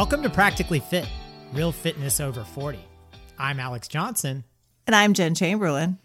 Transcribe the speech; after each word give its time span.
Welcome 0.00 0.22
to 0.22 0.30
Practically 0.30 0.80
Fit, 0.80 1.06
Real 1.52 1.72
Fitness 1.72 2.20
Over 2.20 2.42
40. 2.42 2.78
I'm 3.38 3.60
Alex 3.60 3.86
Johnson. 3.86 4.44
And 4.86 4.96
I'm 4.96 5.12
Jen 5.12 5.34
Chamberlain. 5.34 5.98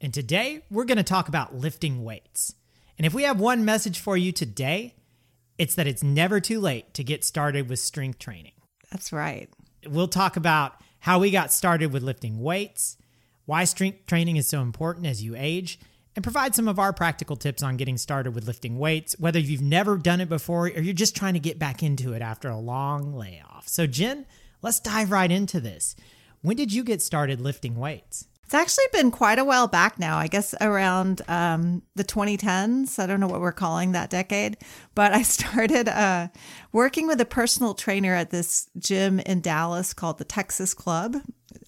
And 0.00 0.14
today 0.14 0.62
we're 0.70 0.84
going 0.84 0.98
to 0.98 1.02
talk 1.02 1.26
about 1.26 1.56
lifting 1.56 2.04
weights. 2.04 2.54
And 2.96 3.04
if 3.04 3.12
we 3.12 3.24
have 3.24 3.40
one 3.40 3.64
message 3.64 3.98
for 3.98 4.16
you 4.16 4.30
today, 4.30 4.94
it's 5.58 5.74
that 5.74 5.88
it's 5.88 6.04
never 6.04 6.38
too 6.38 6.60
late 6.60 6.94
to 6.94 7.02
get 7.02 7.24
started 7.24 7.68
with 7.68 7.80
strength 7.80 8.20
training. 8.20 8.52
That's 8.92 9.12
right. 9.12 9.50
We'll 9.84 10.06
talk 10.06 10.36
about 10.36 10.74
how 11.00 11.18
we 11.18 11.32
got 11.32 11.52
started 11.52 11.92
with 11.92 12.04
lifting 12.04 12.38
weights, 12.38 12.98
why 13.46 13.64
strength 13.64 14.06
training 14.06 14.36
is 14.36 14.46
so 14.46 14.62
important 14.62 15.06
as 15.06 15.24
you 15.24 15.34
age, 15.36 15.80
and 16.16 16.22
provide 16.22 16.54
some 16.54 16.68
of 16.68 16.78
our 16.78 16.92
practical 16.92 17.36
tips 17.36 17.62
on 17.62 17.76
getting 17.76 17.96
started 17.96 18.34
with 18.34 18.46
lifting 18.46 18.78
weights, 18.78 19.16
whether 19.18 19.38
you've 19.38 19.62
never 19.62 19.96
done 19.96 20.20
it 20.20 20.28
before 20.28 20.66
or 20.66 20.80
you're 20.80 20.92
just 20.92 21.16
trying 21.16 21.34
to 21.34 21.40
get 21.40 21.58
back 21.58 21.82
into 21.82 22.12
it 22.12 22.22
after 22.22 22.48
a 22.48 22.58
long 22.58 23.14
layoff. 23.14 23.68
So, 23.68 23.86
Jen, 23.86 24.26
let's 24.62 24.80
dive 24.80 25.10
right 25.10 25.30
into 25.30 25.60
this. 25.60 25.94
When 26.42 26.56
did 26.56 26.72
you 26.72 26.84
get 26.84 27.02
started 27.02 27.40
lifting 27.40 27.76
weights? 27.76 28.26
It's 28.50 28.54
actually 28.56 28.86
been 28.90 29.12
quite 29.12 29.38
a 29.38 29.44
while 29.44 29.68
back 29.68 29.96
now, 29.96 30.18
I 30.18 30.26
guess 30.26 30.56
around 30.60 31.22
um, 31.28 31.82
the 31.94 32.02
2010s. 32.02 32.98
I 32.98 33.06
don't 33.06 33.20
know 33.20 33.28
what 33.28 33.40
we're 33.40 33.52
calling 33.52 33.92
that 33.92 34.10
decade, 34.10 34.56
but 34.96 35.12
I 35.12 35.22
started 35.38 35.86
uh, 35.86 36.26
working 36.72 37.06
with 37.06 37.20
a 37.20 37.24
personal 37.24 37.74
trainer 37.74 38.12
at 38.12 38.30
this 38.30 38.68
gym 38.76 39.20
in 39.20 39.40
Dallas 39.40 39.94
called 39.94 40.18
the 40.18 40.24
Texas 40.24 40.74
Club, 40.74 41.18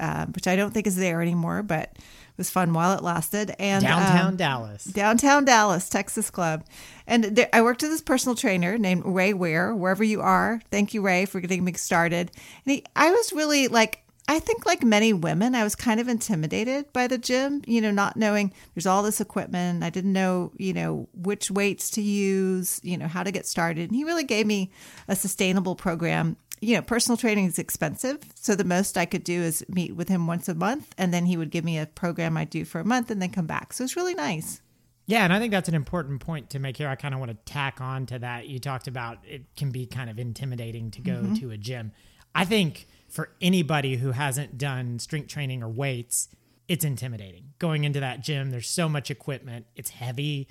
uh, 0.01 0.27
which 0.27 0.49
I 0.49 0.57
don't 0.57 0.75
think 0.75 0.89
is 0.89 0.97
there 0.97 1.23
anymore, 1.23 1.63
but 1.63 1.91
it 1.93 2.01
was 2.37 2.51
fun 2.51 2.73
while 2.73 2.99
it 2.99 3.05
lasted. 3.05 3.55
And 3.61 3.85
downtown 3.85 4.27
um, 4.31 4.37
Dallas, 4.37 4.83
downtown 4.83 5.45
Dallas, 5.45 5.89
Texas 5.89 6.31
Club. 6.31 6.65
And 7.07 7.23
there, 7.23 7.49
I 7.53 7.63
worked 7.63 7.83
with 7.83 7.93
this 7.93 8.01
personal 8.01 8.35
trainer 8.35 8.77
named 8.77 9.05
Ray 9.05 9.35
Ware, 9.35 9.73
wherever 9.73 10.03
you 10.03 10.21
are. 10.21 10.61
Thank 10.73 10.95
you, 10.95 11.03
Ray, 11.03 11.27
for 11.27 11.39
getting 11.39 11.63
me 11.63 11.75
started. 11.75 12.33
And 12.67 12.73
he, 12.73 12.85
I 12.97 13.13
was 13.13 13.33
really 13.33 13.69
like, 13.69 14.03
I 14.29 14.39
think, 14.39 14.65
like 14.65 14.85
many 14.85 15.13
women, 15.13 15.55
I 15.55 15.65
was 15.65 15.75
kind 15.75 16.01
of 16.01 16.09
intimidated 16.09 16.93
by 16.93 17.07
the 17.07 17.19
gym, 17.19 17.63
you 17.67 17.81
know, 17.81 17.91
not 17.91 18.17
knowing 18.17 18.53
there's 18.75 18.87
all 18.87 19.03
this 19.03 19.21
equipment. 19.21 19.83
I 19.83 19.91
didn't 19.91 20.13
know, 20.13 20.53
you 20.57 20.73
know, 20.73 21.09
which 21.13 21.51
weights 21.51 21.91
to 21.91 22.03
use, 22.03 22.81
you 22.83 22.97
know, 22.97 23.09
how 23.09 23.25
to 23.25 23.33
get 23.33 23.47
started. 23.47 23.91
And 23.91 23.97
he 23.97 24.05
really 24.05 24.25
gave 24.25 24.47
me 24.47 24.71
a 25.09 25.17
sustainable 25.17 25.75
program 25.75 26.37
you 26.63 26.77
know, 26.77 26.83
personal 26.83 27.17
training 27.17 27.47
is 27.47 27.59
expensive. 27.59 28.21
So 28.37 28.55
the 28.55 28.63
most 28.63 28.97
I 28.97 29.05
could 29.05 29.25
do 29.25 29.43
is 29.43 29.65
meet 29.69 29.97
with 29.97 30.09
him 30.09 30.29
once 30.29 30.49
a 30.49 30.55
month. 30.55 30.95
And 30.97 31.13
then 31.13 31.27
he 31.27 31.37
would 31.37 31.51
give 31.51 31.65
me 31.65 31.77
a 31.77 31.87
program 31.87 32.37
I'd 32.37 32.51
do 32.51 32.65
for 32.65 32.81
a 32.81 32.85
month 32.85 33.11
and 33.11 33.21
then 33.21 33.31
come 33.31 33.47
back. 33.47 33.73
So 33.73 33.83
it's 33.83 33.97
really 33.97 34.15
nice. 34.15 34.63
Yeah, 35.07 35.25
and 35.25 35.33
I 35.33 35.41
think 35.41 35.51
that's 35.51 35.69
an 35.69 35.75
important 35.75 36.21
point 36.21 36.51
to 36.51 36.61
make 36.61 36.77
here. 36.77 36.89
I 36.89 36.95
kind 36.95 37.15
of 37.15 37.21
want 37.21 37.33
to 37.33 37.53
tack 37.53 37.81
on 37.81 38.07
to 38.07 38.21
that. 38.21 38.47
You 38.47 38.61
talked 38.61 38.87
about 38.87 39.19
it 39.27 39.43
can 39.57 39.73
be 39.73 39.87
kind 39.87 40.09
of 40.09 40.21
intimidating 40.21 40.93
to 40.93 41.01
go 41.01 41.15
mm-hmm. 41.15 41.35
to 41.35 41.51
a 41.51 41.57
gym. 41.57 41.91
I 42.33 42.45
think 42.45 42.87
for 43.13 43.29
anybody 43.43 43.97
who 43.97 44.13
hasn't 44.13 44.57
done 44.57 44.99
strength 44.99 45.29
training 45.29 45.63
or 45.63 45.69
weights, 45.69 46.29
it's 46.67 46.83
intimidating. 46.83 47.53
Going 47.59 47.85
into 47.85 48.01
that 48.01 48.23
gym, 48.23 48.51
there's 48.51 48.71
so 48.71 48.89
much 48.89 49.11
equipment, 49.11 49.67
it's 49.77 49.91
heavy. 49.91 50.49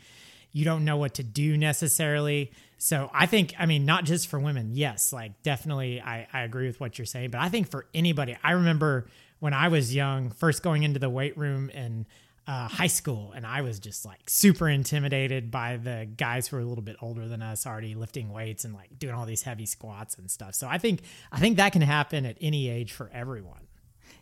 You 0.52 0.64
don't 0.64 0.86
know 0.86 0.98
what 0.98 1.16
to 1.16 1.24
do 1.24 1.58
necessarily. 1.58 2.52
So 2.78 3.10
I 3.14 3.26
think, 3.26 3.56
I 3.58 3.66
mean, 3.66 3.86
not 3.86 4.04
just 4.04 4.28
for 4.28 4.40
women, 4.40 4.72
yes, 4.74 5.12
like 5.12 5.42
definitely 5.42 6.02
I, 6.02 6.28
I 6.32 6.42
agree 6.42 6.68
with 6.68 6.80
what 6.80 7.00
you're 7.00 7.06
saying, 7.08 7.32
but 7.32 7.42
I 7.42 7.50
think 7.50 7.72
for 7.72 7.88
anybody, 7.96 8.38
I 8.44 8.52
remember 8.52 9.08
when 9.40 9.56
I 9.56 9.70
was 9.70 9.96
young, 9.96 10.30
first 10.30 10.62
going 10.62 10.84
into 10.84 11.00
the 11.00 11.10
weight 11.10 11.36
room 11.36 11.72
in 11.72 12.06
uh, 12.48 12.68
high 12.68 12.88
school, 12.88 13.32
and 13.36 13.46
I 13.46 13.62
was 13.62 13.80
just 13.80 14.06
like 14.06 14.22
super 14.28 14.68
intimidated 14.68 15.52
by 15.52 15.78
the 15.78 16.08
guys 16.18 16.48
who 16.48 16.56
were 16.58 16.62
a 16.62 16.66
little 16.66 16.84
bit 16.84 16.98
older 17.02 17.28
than 17.28 17.42
us, 17.42 17.66
already 17.66 17.96
lifting 17.96 18.32
weights 18.32 18.66
and 18.66 18.74
like 18.74 18.98
doing 18.98 19.14
all 19.14 19.26
these 19.26 19.44
heavy 19.44 19.66
squats 19.66 20.16
and 20.16 20.30
stuff. 20.30 20.56
So 20.56 20.68
I 20.68 20.78
think 20.78 21.02
I 21.32 21.40
think 21.40 21.58
that 21.58 21.72
can 21.72 21.82
happen 21.82 22.26
at 22.26 22.38
any 22.42 22.70
age 22.70 22.92
for 22.92 23.10
everyone. 23.14 23.68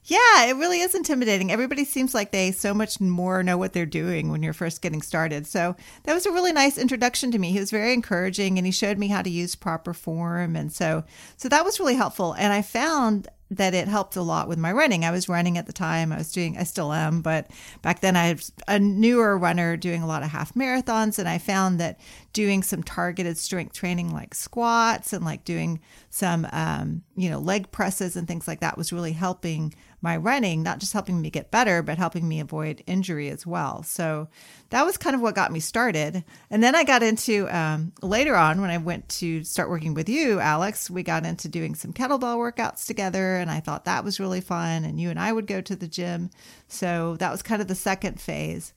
Yeah, 0.06 0.46
it 0.46 0.56
really 0.56 0.80
is 0.80 0.96
intimidating. 0.96 1.52
Everybody 1.52 1.86
seems 1.86 2.14
like 2.14 2.32
they 2.32 2.52
so 2.52 2.74
much 2.74 3.00
more 3.00 3.44
know 3.44 3.58
what 3.58 3.74
they're 3.74 3.86
doing 3.86 4.32
when 4.32 4.42
you're 4.42 4.54
first 4.54 4.82
getting 4.82 5.02
started. 5.02 5.46
So 5.46 5.76
that 6.04 6.14
was 6.14 6.26
a 6.26 6.32
really 6.32 6.54
nice 6.54 6.78
introduction 6.78 7.32
to 7.32 7.40
me. 7.40 7.52
He 7.52 7.60
was 7.60 7.70
very 7.70 7.94
encouraging 7.94 8.58
and 8.58 8.66
he 8.66 8.72
showed 8.72 8.98
me 8.98 9.08
how 9.08 9.22
to 9.22 9.30
use 9.30 9.56
proper 9.56 9.94
form. 9.94 10.56
And 10.56 10.72
so, 10.72 11.04
so 11.38 11.50
that 11.50 11.66
was 11.66 11.80
really 11.80 11.96
helpful. 11.96 12.34
And 12.34 12.54
I 12.54 12.62
found 12.62 13.28
that 13.52 13.74
it 13.74 13.88
helped 13.88 14.16
a 14.16 14.22
lot 14.22 14.48
with 14.48 14.60
my 14.60 14.72
running. 14.72 15.04
I 15.04 15.12
was 15.12 15.28
running 15.28 15.58
at 15.58 15.66
the 15.66 15.74
time. 15.74 16.12
I 16.12 16.18
was 16.18 16.32
doing, 16.32 16.58
I 16.58 16.64
still 16.64 16.94
am, 16.94 17.22
but 17.22 17.50
back 17.82 18.02
then 18.02 18.16
I 18.16 18.34
was 18.34 18.52
a 18.68 18.78
newer 18.78 19.38
runner 19.38 19.76
doing 19.76 20.04
a 20.04 20.08
lot 20.08 20.22
of 20.22 20.30
half 20.30 20.54
marathons. 20.54 21.18
And 21.18 21.28
I 21.28 21.40
found 21.40 21.80
that 21.80 22.00
doing 22.34 22.62
some 22.62 22.84
targeted 22.84 23.38
strength 23.38 23.74
training 23.74 24.14
like 24.14 24.36
squats 24.36 25.14
and 25.14 25.26
like 25.26 25.46
doing 25.46 25.80
some, 26.12 26.48
um, 26.52 27.02
you 27.16 27.30
know, 27.30 27.40
leg 27.40 27.72
presses 27.72 28.16
and 28.16 28.28
things 28.28 28.48
like 28.48 28.60
that 28.60 28.78
was 28.78 28.94
really 28.94 29.14
helping 29.14 29.74
my 30.02 30.16
running, 30.16 30.64
not 30.64 30.80
just 30.80 30.94
helping 30.94 31.22
me 31.22 31.30
get 31.30 31.52
better, 31.52 31.82
but 31.82 31.98
helping 31.98 32.28
me 32.28 32.40
avoid 32.40 32.84
injury 32.88 33.30
as 33.30 33.46
well. 33.46 33.84
So 33.84 34.30
that 34.70 34.86
was 34.86 34.98
kind 34.98 35.16
of 35.16 35.22
what 35.22 35.36
got 35.36 35.52
me 35.52 35.60
started. 35.60 36.24
And 36.50 36.64
then 36.64 36.76
I 36.76 36.84
got 36.84 37.04
into 37.04 37.54
um, 37.54 37.92
later 38.02 38.36
on 38.36 38.62
when 38.62 38.70
I 38.70 38.78
went 38.78 39.10
to 39.10 39.44
start 39.44 39.70
working 39.70 39.94
with 39.94 40.08
you, 40.08 40.40
Alex, 40.40 40.90
we 40.90 41.04
got 41.04 41.26
into 41.26 41.50
doing 41.50 41.76
some 41.76 41.92
kettlebell 41.92 42.38
workouts 42.38 42.86
together. 42.86 43.36
And 43.40 43.50
I 43.50 43.60
thought 43.60 43.86
that 43.86 44.04
was 44.04 44.20
really 44.20 44.42
fun. 44.42 44.84
And 44.84 45.00
you 45.00 45.10
and 45.10 45.20
I 45.20 45.32
would 45.32 45.48
go 45.48 45.62
to 45.62 45.76
the 45.76 45.88
gym. 45.88 46.30
So 46.68 47.16
that 47.18 47.32
was 47.32 47.42
kind 47.42 47.62
of 47.62 47.68
the 47.68 47.76
second 47.76 48.20
phase. 48.22 48.74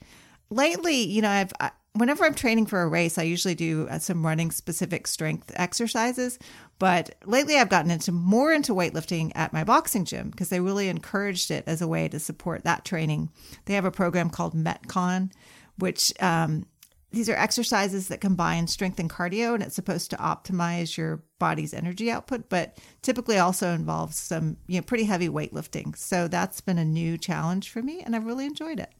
Lately, 0.51 0.97
you 0.97 1.23
know, 1.23 1.31
I've, 1.31 1.53
I, 1.61 1.71
whenever 1.95 2.25
I'm 2.25 2.35
training 2.35 2.67
for 2.67 2.83
a 2.83 2.89
race, 2.89 3.19
I 3.19 3.23
usually 3.23 3.55
do 3.55 3.87
uh, 3.91 3.99
some 3.99 4.25
running 4.25 4.51
specific 4.51 5.07
strength 5.07 5.53
exercises. 5.57 6.39
But 6.79 7.15
lately, 7.25 7.57
I've 7.57 7.69
gotten 7.69 7.91
into 7.91 8.13
more 8.13 8.53
into 8.53 8.75
weightlifting 8.75 9.33
at 9.35 9.53
my 9.53 9.65
boxing 9.65 10.05
gym 10.05 10.31
because 10.31 10.49
they 10.49 10.61
really 10.61 10.89
encouraged 10.89 11.51
it 11.51 11.65
as 11.67 11.81
a 11.81 11.89
way 11.89 12.09
to 12.09 12.19
support 12.19 12.65
that 12.65 12.85
training. 12.85 13.31
They 13.67 13.75
have 13.75 13.85
a 13.85 13.91
program 13.91 14.31
called 14.31 14.55
Metcon, 14.55 15.31
which 15.79 16.13
um, 16.21 16.67
these 17.13 17.29
are 17.29 17.35
exercises 17.35 18.09
that 18.09 18.21
combine 18.21 18.67
strength 18.67 18.99
and 18.99 19.09
cardio, 19.09 19.55
and 19.55 19.63
it's 19.63 19.75
supposed 19.75 20.11
to 20.11 20.17
optimize 20.17 20.97
your 20.97 21.23
body's 21.39 21.75
energy 21.75 22.11
output, 22.11 22.49
but 22.49 22.79
typically 23.03 23.39
also 23.39 23.71
involves 23.73 24.19
some 24.19 24.57
you 24.67 24.77
know 24.77 24.83
pretty 24.83 25.05
heavy 25.05 25.29
weightlifting. 25.29 25.97
So 25.97 26.29
that's 26.29 26.61
been 26.61 26.79
a 26.79 26.85
new 26.85 27.19
challenge 27.19 27.71
for 27.71 27.83
me, 27.83 28.01
and 28.01 28.17
I've 28.17 28.27
really 28.27 28.47
enjoyed 28.47 28.81
it. 28.81 28.93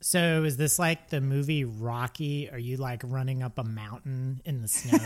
So 0.00 0.44
is 0.44 0.56
this 0.56 0.78
like 0.78 1.10
the 1.10 1.20
movie 1.20 1.64
Rocky? 1.64 2.50
Are 2.50 2.58
you 2.58 2.76
like 2.76 3.02
running 3.04 3.42
up 3.42 3.58
a 3.58 3.64
mountain 3.64 4.40
in 4.44 4.62
the 4.62 4.68
snow? 4.68 4.98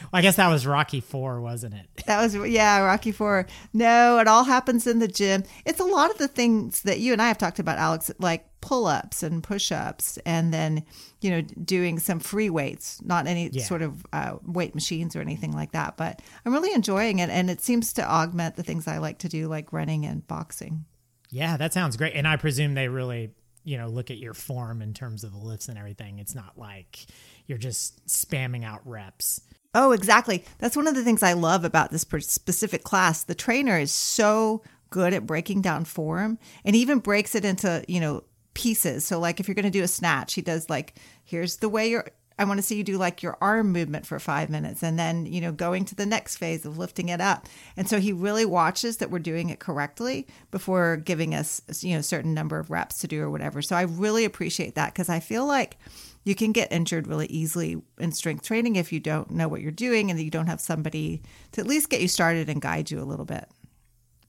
Well, 0.00 0.18
I 0.18 0.22
guess 0.22 0.36
that 0.36 0.48
was 0.48 0.66
Rocky 0.66 1.00
Four, 1.00 1.40
wasn't 1.40 1.74
it? 1.74 1.86
That 2.06 2.22
was 2.22 2.34
yeah, 2.34 2.80
Rocky 2.80 3.12
Four. 3.12 3.46
No, 3.72 4.18
it 4.18 4.28
all 4.28 4.44
happens 4.44 4.86
in 4.86 4.98
the 4.98 5.08
gym. 5.08 5.44
It's 5.64 5.80
a 5.80 5.84
lot 5.84 6.10
of 6.10 6.18
the 6.18 6.28
things 6.28 6.82
that 6.82 7.00
you 7.00 7.12
and 7.12 7.20
I 7.20 7.28
have 7.28 7.38
talked 7.38 7.58
about, 7.58 7.78
Alex, 7.78 8.10
like 8.18 8.46
pull-ups 8.60 9.22
and 9.22 9.42
push-ups, 9.42 10.18
and 10.24 10.52
then 10.52 10.84
you 11.20 11.30
know 11.30 11.42
doing 11.42 11.98
some 11.98 12.20
free 12.20 12.50
weights, 12.50 13.02
not 13.02 13.26
any 13.26 13.50
yeah. 13.50 13.64
sort 13.64 13.82
of 13.82 14.06
uh, 14.12 14.36
weight 14.46 14.74
machines 14.74 15.14
or 15.14 15.20
anything 15.20 15.52
like 15.52 15.72
that. 15.72 15.96
But 15.96 16.22
I'm 16.44 16.52
really 16.52 16.72
enjoying 16.72 17.18
it, 17.18 17.30
and 17.30 17.50
it 17.50 17.60
seems 17.60 17.92
to 17.94 18.08
augment 18.08 18.56
the 18.56 18.62
things 18.62 18.88
I 18.88 18.98
like 18.98 19.18
to 19.18 19.28
do, 19.28 19.48
like 19.48 19.72
running 19.72 20.06
and 20.06 20.26
boxing. 20.26 20.84
Yeah, 21.30 21.56
that 21.58 21.74
sounds 21.74 21.96
great. 21.96 22.14
And 22.14 22.26
I 22.26 22.36
presume 22.36 22.74
they 22.74 22.88
really 22.88 23.32
you 23.68 23.76
know 23.76 23.88
look 23.88 24.10
at 24.10 24.16
your 24.16 24.32
form 24.32 24.80
in 24.80 24.94
terms 24.94 25.24
of 25.24 25.32
the 25.32 25.38
lifts 25.38 25.68
and 25.68 25.78
everything 25.78 26.18
it's 26.18 26.34
not 26.34 26.56
like 26.56 27.06
you're 27.46 27.58
just 27.58 28.06
spamming 28.06 28.64
out 28.64 28.80
reps 28.86 29.42
oh 29.74 29.92
exactly 29.92 30.44
that's 30.58 30.76
one 30.76 30.86
of 30.86 30.94
the 30.94 31.04
things 31.04 31.22
i 31.22 31.32
love 31.32 31.64
about 31.64 31.90
this 31.90 32.02
specific 32.02 32.84
class 32.84 33.24
the 33.24 33.34
trainer 33.34 33.78
is 33.78 33.92
so 33.92 34.62
good 34.90 35.12
at 35.12 35.26
breaking 35.26 35.60
down 35.60 35.84
form 35.84 36.38
and 36.64 36.74
even 36.74 36.98
breaks 36.98 37.34
it 37.34 37.44
into 37.44 37.84
you 37.88 38.00
know 38.00 38.22
pieces 38.54 39.04
so 39.04 39.18
like 39.20 39.38
if 39.38 39.46
you're 39.46 39.54
going 39.54 39.64
to 39.64 39.70
do 39.70 39.84
a 39.84 39.88
snatch 39.88 40.34
he 40.34 40.42
does 40.42 40.68
like 40.68 40.94
here's 41.24 41.56
the 41.58 41.68
way 41.68 41.88
you're 41.88 42.04
I 42.38 42.44
want 42.44 42.58
to 42.58 42.62
see 42.62 42.76
you 42.76 42.84
do 42.84 42.96
like 42.96 43.22
your 43.22 43.36
arm 43.40 43.72
movement 43.72 44.06
for 44.06 44.18
five 44.20 44.48
minutes 44.48 44.82
and 44.82 44.98
then, 44.98 45.26
you 45.26 45.40
know, 45.40 45.50
going 45.50 45.84
to 45.86 45.96
the 45.96 46.06
next 46.06 46.36
phase 46.36 46.64
of 46.64 46.78
lifting 46.78 47.08
it 47.08 47.20
up. 47.20 47.48
And 47.76 47.88
so 47.88 47.98
he 47.98 48.12
really 48.12 48.44
watches 48.44 48.98
that 48.98 49.10
we're 49.10 49.18
doing 49.18 49.50
it 49.50 49.58
correctly 49.58 50.26
before 50.52 50.96
giving 50.98 51.34
us, 51.34 51.60
you 51.82 51.94
know, 51.94 51.98
a 51.98 52.04
certain 52.04 52.34
number 52.34 52.58
of 52.60 52.70
reps 52.70 53.00
to 53.00 53.08
do 53.08 53.20
or 53.20 53.30
whatever. 53.30 53.60
So 53.60 53.74
I 53.74 53.82
really 53.82 54.24
appreciate 54.24 54.76
that 54.76 54.92
because 54.92 55.08
I 55.08 55.18
feel 55.18 55.46
like 55.46 55.78
you 56.28 56.34
can 56.34 56.52
get 56.52 56.70
injured 56.70 57.06
really 57.06 57.26
easily 57.26 57.80
in 57.98 58.12
strength 58.12 58.44
training 58.44 58.76
if 58.76 58.92
you 58.92 59.00
don't 59.00 59.30
know 59.30 59.48
what 59.48 59.62
you're 59.62 59.72
doing 59.72 60.10
and 60.10 60.20
you 60.20 60.30
don't 60.30 60.46
have 60.46 60.60
somebody 60.60 61.22
to 61.52 61.62
at 61.62 61.66
least 61.66 61.88
get 61.88 62.02
you 62.02 62.08
started 62.08 62.50
and 62.50 62.60
guide 62.60 62.90
you 62.90 63.00
a 63.00 63.02
little 63.02 63.24
bit. 63.24 63.48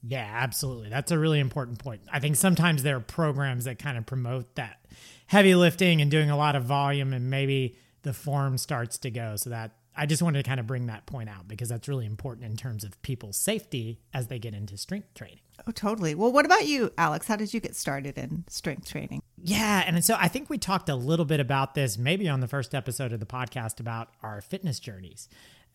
Yeah, 0.02 0.26
absolutely. 0.32 0.88
That's 0.88 1.12
a 1.12 1.18
really 1.18 1.40
important 1.40 1.78
point. 1.78 2.00
I 2.10 2.18
think 2.18 2.36
sometimes 2.36 2.82
there 2.82 2.96
are 2.96 3.00
programs 3.00 3.66
that 3.66 3.78
kind 3.78 3.98
of 3.98 4.06
promote 4.06 4.54
that 4.54 4.82
heavy 5.26 5.54
lifting 5.54 6.00
and 6.00 6.10
doing 6.10 6.30
a 6.30 6.38
lot 6.38 6.56
of 6.56 6.64
volume 6.64 7.12
and 7.12 7.28
maybe 7.28 7.76
the 8.00 8.14
form 8.14 8.56
starts 8.56 8.96
to 8.96 9.10
go. 9.10 9.36
So 9.36 9.50
that 9.50 9.72
I 9.94 10.06
just 10.06 10.22
wanted 10.22 10.42
to 10.42 10.48
kind 10.48 10.58
of 10.58 10.66
bring 10.66 10.86
that 10.86 11.04
point 11.04 11.28
out 11.28 11.48
because 11.48 11.68
that's 11.68 11.86
really 11.86 12.06
important 12.06 12.46
in 12.46 12.56
terms 12.56 12.82
of 12.82 13.00
people's 13.02 13.36
safety 13.36 14.00
as 14.14 14.28
they 14.28 14.38
get 14.38 14.54
into 14.54 14.78
strength 14.78 15.12
training. 15.12 15.40
Oh, 15.66 15.72
totally. 15.72 16.14
Well, 16.14 16.32
what 16.32 16.46
about 16.46 16.66
you, 16.66 16.92
Alex? 16.96 17.26
How 17.26 17.36
did 17.36 17.52
you 17.52 17.60
get 17.60 17.76
started 17.76 18.16
in 18.16 18.44
strength 18.48 18.88
training? 18.88 19.22
Yeah. 19.42 19.84
And 19.86 20.04
so 20.04 20.16
I 20.18 20.28
think 20.28 20.48
we 20.48 20.58
talked 20.58 20.88
a 20.88 20.94
little 20.94 21.24
bit 21.24 21.40
about 21.40 21.74
this 21.74 21.98
maybe 21.98 22.28
on 22.28 22.40
the 22.40 22.48
first 22.48 22.74
episode 22.74 23.12
of 23.12 23.20
the 23.20 23.26
podcast 23.26 23.80
about 23.80 24.08
our 24.22 24.40
fitness 24.40 24.80
journeys. 24.80 25.28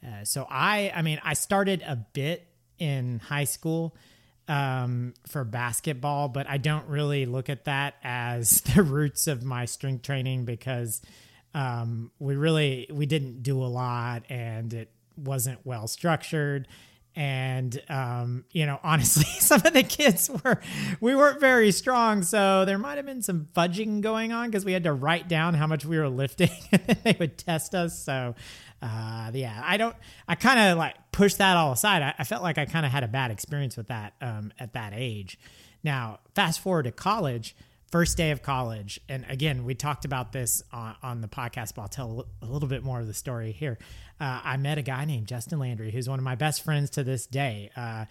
Uh, 0.05 0.23
so 0.23 0.47
I, 0.49 0.91
I 0.95 1.01
mean, 1.01 1.19
I 1.23 1.33
started 1.33 1.83
a 1.85 1.95
bit 1.95 2.47
in 2.77 3.19
high 3.19 3.43
school 3.43 3.95
um, 4.47 5.13
for 5.27 5.43
basketball, 5.43 6.29
but 6.29 6.47
I 6.49 6.57
don't 6.57 6.87
really 6.87 7.25
look 7.25 7.49
at 7.49 7.65
that 7.65 7.95
as 8.03 8.61
the 8.75 8.83
roots 8.83 9.27
of 9.27 9.43
my 9.43 9.65
strength 9.65 10.03
training 10.03 10.45
because 10.45 11.01
um, 11.53 12.11
we 12.19 12.35
really 12.35 12.87
we 12.91 13.05
didn't 13.05 13.41
do 13.43 13.63
a 13.63 13.65
lot 13.65 14.23
and 14.29 14.73
it 14.73 14.91
wasn't 15.15 15.59
well 15.65 15.87
structured 15.87 16.67
and 17.15 17.81
um, 17.89 18.45
you 18.51 18.65
know 18.65 18.79
honestly 18.83 19.25
some 19.39 19.61
of 19.65 19.73
the 19.73 19.83
kids 19.83 20.29
were 20.43 20.59
we 20.99 21.15
weren't 21.15 21.39
very 21.39 21.71
strong 21.71 22.23
so 22.23 22.65
there 22.65 22.77
might 22.77 22.95
have 22.95 23.05
been 23.05 23.21
some 23.21 23.47
fudging 23.55 24.01
going 24.01 24.31
on 24.31 24.49
because 24.49 24.65
we 24.65 24.73
had 24.73 24.83
to 24.83 24.93
write 24.93 25.27
down 25.27 25.53
how 25.53 25.67
much 25.67 25.85
we 25.85 25.97
were 25.97 26.09
lifting 26.09 26.49
and 26.71 26.97
they 27.03 27.15
would 27.19 27.37
test 27.37 27.73
us. 27.73 27.97
So 27.97 28.35
uh, 28.81 29.31
yeah 29.33 29.61
i 29.63 29.77
don't 29.77 29.95
i 30.27 30.35
kind 30.35 30.59
of 30.59 30.77
like 30.77 30.95
pushed 31.11 31.37
that 31.37 31.55
all 31.55 31.71
aside. 31.71 32.01
I, 32.01 32.13
I 32.19 32.23
felt 32.25 32.43
like 32.43 32.57
i 32.57 32.65
kind 32.65 32.85
of 32.85 32.91
had 32.91 33.03
a 33.03 33.07
bad 33.07 33.31
experience 33.31 33.77
with 33.77 33.87
that 33.87 34.13
um, 34.21 34.51
at 34.59 34.73
that 34.73 34.93
age. 34.95 35.39
Now 35.83 36.19
fast 36.33 36.59
forward 36.59 36.83
to 36.83 36.91
college 36.91 37.55
first 37.95 38.17
day 38.17 38.31
of 38.31 38.41
college 38.41 38.99
and 39.07 39.25
again 39.29 39.63
we 39.63 39.73
talked 39.73 40.03
about 40.03 40.33
this 40.33 40.61
on, 40.73 40.95
on 41.01 41.21
the 41.21 41.29
podcast 41.29 41.73
but 41.75 41.83
i'll 41.83 41.87
tell 41.87 42.25
a 42.41 42.45
little 42.45 42.67
bit 42.67 42.83
more 42.83 42.99
of 42.99 43.07
the 43.07 43.13
story 43.13 43.53
here 43.53 43.77
uh, 44.19 44.39
I 44.43 44.57
met 44.57 44.77
a 44.77 44.81
guy 44.81 45.05
named 45.05 45.27
Justin 45.27 45.59
Landry, 45.59 45.91
who's 45.91 46.07
one 46.07 46.19
of 46.19 46.23
my 46.23 46.35
best 46.35 46.63
friends 46.63 46.91
to 46.91 47.03
this 47.03 47.27
day. 47.27 47.69
Uh, 47.75 48.05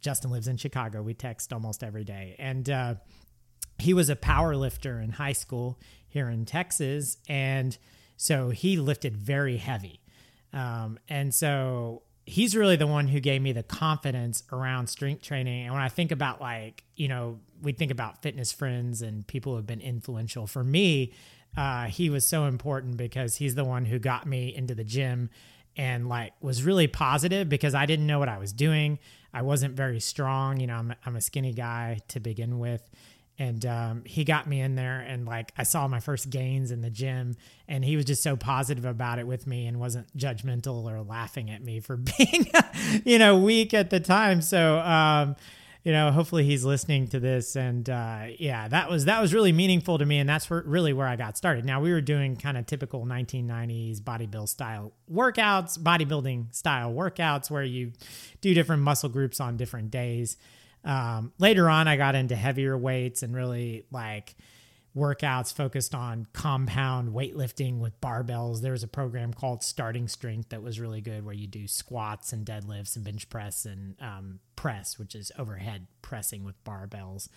Justin 0.00 0.30
lives 0.30 0.46
in 0.48 0.56
Chicago. 0.56 1.02
We 1.02 1.14
text 1.14 1.52
almost 1.52 1.82
every 1.82 2.04
day. 2.04 2.36
And 2.38 2.70
uh, 2.70 2.94
he 3.78 3.92
was 3.92 4.08
a 4.10 4.16
power 4.16 4.54
lifter 4.54 5.00
in 5.00 5.10
high 5.10 5.32
school 5.32 5.78
here 6.08 6.28
in 6.28 6.44
Texas. 6.44 7.18
And 7.28 7.76
so 8.16 8.50
he 8.50 8.76
lifted 8.76 9.16
very 9.16 9.56
heavy. 9.56 10.00
Um, 10.52 10.98
and 11.08 11.34
so 11.34 12.02
he's 12.30 12.56
really 12.56 12.76
the 12.76 12.86
one 12.86 13.08
who 13.08 13.20
gave 13.20 13.42
me 13.42 13.52
the 13.52 13.62
confidence 13.62 14.44
around 14.52 14.86
strength 14.86 15.22
training. 15.22 15.64
And 15.64 15.74
when 15.74 15.82
I 15.82 15.88
think 15.88 16.12
about, 16.12 16.40
like, 16.40 16.84
you 16.96 17.08
know, 17.08 17.40
we 17.60 17.72
think 17.72 17.90
about 17.90 18.22
fitness 18.22 18.52
friends 18.52 19.02
and 19.02 19.26
people 19.26 19.52
who 19.52 19.56
have 19.56 19.66
been 19.66 19.80
influential. 19.80 20.46
For 20.46 20.64
me, 20.64 21.12
uh, 21.56 21.86
he 21.86 22.08
was 22.08 22.26
so 22.26 22.46
important 22.46 22.96
because 22.96 23.36
he's 23.36 23.54
the 23.54 23.64
one 23.64 23.84
who 23.84 23.98
got 23.98 24.26
me 24.26 24.54
into 24.54 24.74
the 24.74 24.84
gym 24.84 25.30
and 25.76 26.08
like 26.08 26.32
was 26.40 26.62
really 26.62 26.86
positive 26.86 27.48
because 27.48 27.74
I 27.74 27.86
didn't 27.86 28.06
know 28.06 28.18
what 28.18 28.28
I 28.28 28.38
was 28.38 28.52
doing. 28.52 28.98
I 29.32 29.42
wasn't 29.42 29.74
very 29.74 30.00
strong. 30.00 30.60
You 30.60 30.66
know, 30.66 30.74
I'm, 30.74 30.94
I'm 31.04 31.16
a 31.16 31.20
skinny 31.20 31.52
guy 31.52 32.00
to 32.08 32.20
begin 32.20 32.58
with. 32.58 32.88
And 33.40 33.64
um, 33.64 34.02
he 34.04 34.24
got 34.24 34.46
me 34.46 34.60
in 34.60 34.74
there, 34.74 35.00
and 35.00 35.24
like 35.24 35.50
I 35.56 35.62
saw 35.62 35.88
my 35.88 35.98
first 35.98 36.28
gains 36.28 36.70
in 36.70 36.82
the 36.82 36.90
gym, 36.90 37.36
and 37.66 37.82
he 37.82 37.96
was 37.96 38.04
just 38.04 38.22
so 38.22 38.36
positive 38.36 38.84
about 38.84 39.18
it 39.18 39.26
with 39.26 39.46
me, 39.46 39.66
and 39.66 39.80
wasn't 39.80 40.14
judgmental 40.14 40.84
or 40.84 41.00
laughing 41.00 41.50
at 41.50 41.64
me 41.64 41.80
for 41.80 41.96
being, 42.18 42.46
you 43.02 43.18
know, 43.18 43.38
weak 43.38 43.72
at 43.72 43.88
the 43.88 43.98
time. 43.98 44.42
So, 44.42 44.80
um, 44.80 45.36
you 45.84 45.92
know, 45.92 46.10
hopefully 46.10 46.44
he's 46.44 46.66
listening 46.66 47.08
to 47.08 47.18
this. 47.18 47.56
And 47.56 47.88
uh, 47.88 48.26
yeah, 48.38 48.68
that 48.68 48.90
was 48.90 49.06
that 49.06 49.22
was 49.22 49.32
really 49.32 49.52
meaningful 49.52 49.96
to 49.96 50.04
me, 50.04 50.18
and 50.18 50.28
that's 50.28 50.50
where, 50.50 50.62
really 50.66 50.92
where 50.92 51.08
I 51.08 51.16
got 51.16 51.38
started. 51.38 51.64
Now 51.64 51.80
we 51.80 51.92
were 51.92 52.02
doing 52.02 52.36
kind 52.36 52.58
of 52.58 52.66
typical 52.66 53.06
1990s 53.06 54.02
bodybuild 54.02 54.50
style 54.50 54.92
workouts, 55.10 55.78
bodybuilding 55.78 56.54
style 56.54 56.92
workouts, 56.92 57.50
where 57.50 57.64
you 57.64 57.92
do 58.42 58.52
different 58.52 58.82
muscle 58.82 59.08
groups 59.08 59.40
on 59.40 59.56
different 59.56 59.90
days. 59.90 60.36
Um, 60.84 61.32
later 61.38 61.68
on, 61.68 61.88
I 61.88 61.96
got 61.96 62.14
into 62.14 62.36
heavier 62.36 62.76
weights 62.76 63.22
and 63.22 63.34
really 63.34 63.84
like 63.90 64.34
workouts 64.96 65.52
focused 65.52 65.94
on 65.94 66.26
compound 66.32 67.10
weightlifting 67.14 67.78
with 67.78 68.00
barbells. 68.00 68.60
There 68.60 68.72
was 68.72 68.82
a 68.82 68.88
program 68.88 69.32
called 69.32 69.62
Starting 69.62 70.08
Strength 70.08 70.48
that 70.48 70.62
was 70.62 70.80
really 70.80 71.00
good 71.00 71.24
where 71.24 71.34
you 71.34 71.46
do 71.46 71.68
squats 71.68 72.32
and 72.32 72.44
deadlifts 72.44 72.96
and 72.96 73.04
bench 73.04 73.28
press 73.28 73.66
and 73.66 73.94
um, 74.00 74.40
press, 74.56 74.98
which 74.98 75.14
is 75.14 75.30
overhead 75.38 75.86
pressing 76.02 76.44
with 76.44 76.62
barbells, 76.64 77.28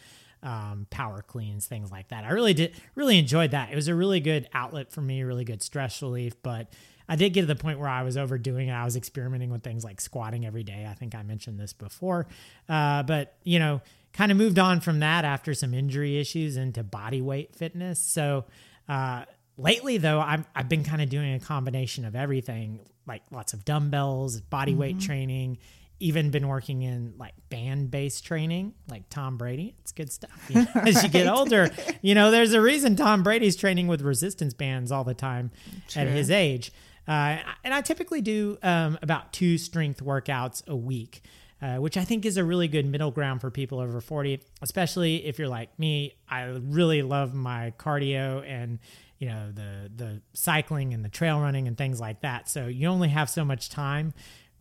um, 0.41 0.87
power 0.89 1.21
cleans, 1.21 1.67
things 1.67 1.91
like 1.91 2.07
that. 2.07 2.23
I 2.23 2.31
really 2.31 2.55
did 2.55 2.73
really 2.95 3.19
enjoyed 3.19 3.51
that. 3.51 3.71
It 3.71 3.75
was 3.75 3.87
a 3.87 3.95
really 3.95 4.19
good 4.19 4.47
outlet 4.53 4.91
for 4.91 5.01
me, 5.01 5.21
really 5.21 5.45
good 5.45 5.61
stress 5.61 6.01
relief, 6.01 6.33
but 6.41 6.73
I 7.07 7.15
did 7.15 7.33
get 7.33 7.41
to 7.41 7.47
the 7.47 7.55
point 7.55 7.79
where 7.79 7.89
I 7.89 8.03
was 8.03 8.17
overdoing 8.17 8.69
it. 8.69 8.73
I 8.73 8.85
was 8.85 8.95
experimenting 8.95 9.49
with 9.49 9.63
things 9.63 9.83
like 9.83 9.99
squatting 9.99 10.45
every 10.45 10.63
day. 10.63 10.87
I 10.89 10.93
think 10.93 11.15
I 11.15 11.23
mentioned 11.23 11.59
this 11.59 11.73
before. 11.73 12.27
Uh, 12.69 13.03
but, 13.03 13.35
you 13.43 13.59
know, 13.59 13.81
kind 14.13 14.31
of 14.31 14.37
moved 14.37 14.59
on 14.59 14.79
from 14.79 14.99
that 14.99 15.25
after 15.25 15.53
some 15.53 15.73
injury 15.73 16.19
issues 16.19 16.55
into 16.55 16.83
body 16.83 17.21
weight 17.21 17.55
fitness. 17.55 17.99
So 17.99 18.45
uh, 18.87 19.25
lately, 19.57 19.97
though, 19.97 20.19
I've, 20.19 20.45
I've 20.55 20.69
been 20.69 20.83
kind 20.83 21.01
of 21.01 21.09
doing 21.09 21.33
a 21.33 21.39
combination 21.39 22.05
of 22.05 22.15
everything, 22.15 22.79
like 23.07 23.23
lots 23.31 23.53
of 23.53 23.65
dumbbells, 23.65 24.39
body 24.39 24.71
mm-hmm. 24.71 24.81
weight 24.81 24.99
training, 24.99 25.57
even 25.99 26.31
been 26.31 26.47
working 26.47 26.81
in 26.81 27.13
like 27.17 27.33
band 27.49 27.89
based 27.89 28.25
training, 28.25 28.73
like 28.89 29.09
Tom 29.09 29.37
Brady. 29.37 29.75
It's 29.79 29.91
good 29.91 30.11
stuff. 30.11 30.49
You 30.49 30.61
know. 30.61 30.67
As 30.75 31.01
you 31.01 31.09
get 31.09 31.27
older, 31.33 31.69
you 32.01 32.13
know, 32.13 32.29
there's 32.29 32.53
a 32.53 32.61
reason 32.61 32.95
Tom 32.95 33.23
Brady's 33.23 33.55
training 33.55 33.87
with 33.87 34.01
resistance 34.01 34.53
bands 34.53 34.91
all 34.91 35.03
the 35.03 35.13
time 35.13 35.51
True. 35.87 36.01
at 36.01 36.07
his 36.09 36.29
age. 36.29 36.71
Uh, 37.07 37.37
and 37.63 37.73
I 37.73 37.81
typically 37.81 38.21
do 38.21 38.57
um, 38.63 38.97
about 39.01 39.33
two 39.33 39.57
strength 39.57 40.03
workouts 40.03 40.65
a 40.67 40.75
week. 40.75 41.21
Uh, 41.61 41.77
which 41.77 41.95
I 41.95 42.03
think 42.03 42.25
is 42.25 42.35
a 42.35 42.43
really 42.43 42.67
good 42.67 42.85
middle 42.85 43.09
ground 43.09 43.39
for 43.39 43.49
people 43.49 43.79
over 43.79 44.01
40, 44.01 44.41
especially 44.61 45.25
if 45.25 45.39
you're 45.39 45.47
like 45.47 45.79
me. 45.79 46.13
I 46.27 46.41
really 46.61 47.01
love 47.03 47.33
my 47.33 47.71
cardio 47.79 48.45
and 48.45 48.79
you 49.17 49.29
know 49.29 49.49
the 49.53 49.89
the 49.95 50.21
cycling 50.33 50.93
and 50.93 51.05
the 51.05 51.09
trail 51.09 51.39
running 51.39 51.69
and 51.69 51.77
things 51.77 52.01
like 52.01 52.19
that. 52.19 52.49
So 52.49 52.67
you 52.67 52.89
only 52.89 53.07
have 53.07 53.29
so 53.29 53.45
much 53.45 53.69
time 53.69 54.13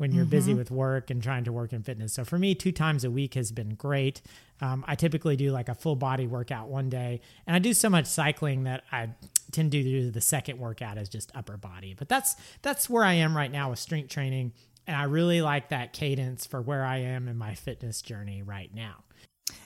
when 0.02 0.10
you're 0.10 0.24
mm-hmm. 0.24 0.30
busy 0.30 0.52
with 0.52 0.72
work 0.72 1.10
and 1.10 1.22
trying 1.22 1.44
to 1.44 1.52
work 1.52 1.72
in 1.72 1.80
fitness. 1.80 2.12
So 2.12 2.24
for 2.24 2.36
me, 2.36 2.56
two 2.56 2.72
times 2.72 3.04
a 3.04 3.10
week 3.10 3.34
has 3.34 3.52
been 3.52 3.76
great. 3.76 4.20
Um, 4.60 4.84
I 4.88 4.96
typically 4.96 5.36
do 5.36 5.52
like 5.52 5.68
a 5.68 5.76
full 5.76 5.94
body 5.94 6.26
workout 6.26 6.66
one 6.66 6.88
day, 6.88 7.20
and 7.46 7.54
I 7.54 7.60
do 7.60 7.72
so 7.72 7.88
much 7.88 8.06
cycling 8.06 8.64
that 8.64 8.82
I 8.90 9.10
tend 9.52 9.70
to 9.70 9.80
do 9.80 10.10
the 10.10 10.20
second 10.20 10.58
workout 10.58 10.98
as 10.98 11.08
just 11.08 11.30
upper 11.36 11.56
body. 11.56 11.94
But 11.96 12.08
that's 12.08 12.34
that's 12.62 12.90
where 12.90 13.04
I 13.04 13.12
am 13.12 13.36
right 13.36 13.50
now 13.50 13.70
with 13.70 13.78
strength 13.78 14.08
training. 14.10 14.54
And 14.88 14.96
I 14.96 15.04
really 15.04 15.40
like 15.40 15.68
that 15.68 15.92
cadence 15.92 16.46
for 16.46 16.60
where 16.60 16.84
I 16.84 16.96
am 16.96 17.28
in 17.28 17.38
my 17.38 17.54
fitness 17.54 18.02
journey 18.02 18.42
right 18.42 18.74
now. 18.74 19.04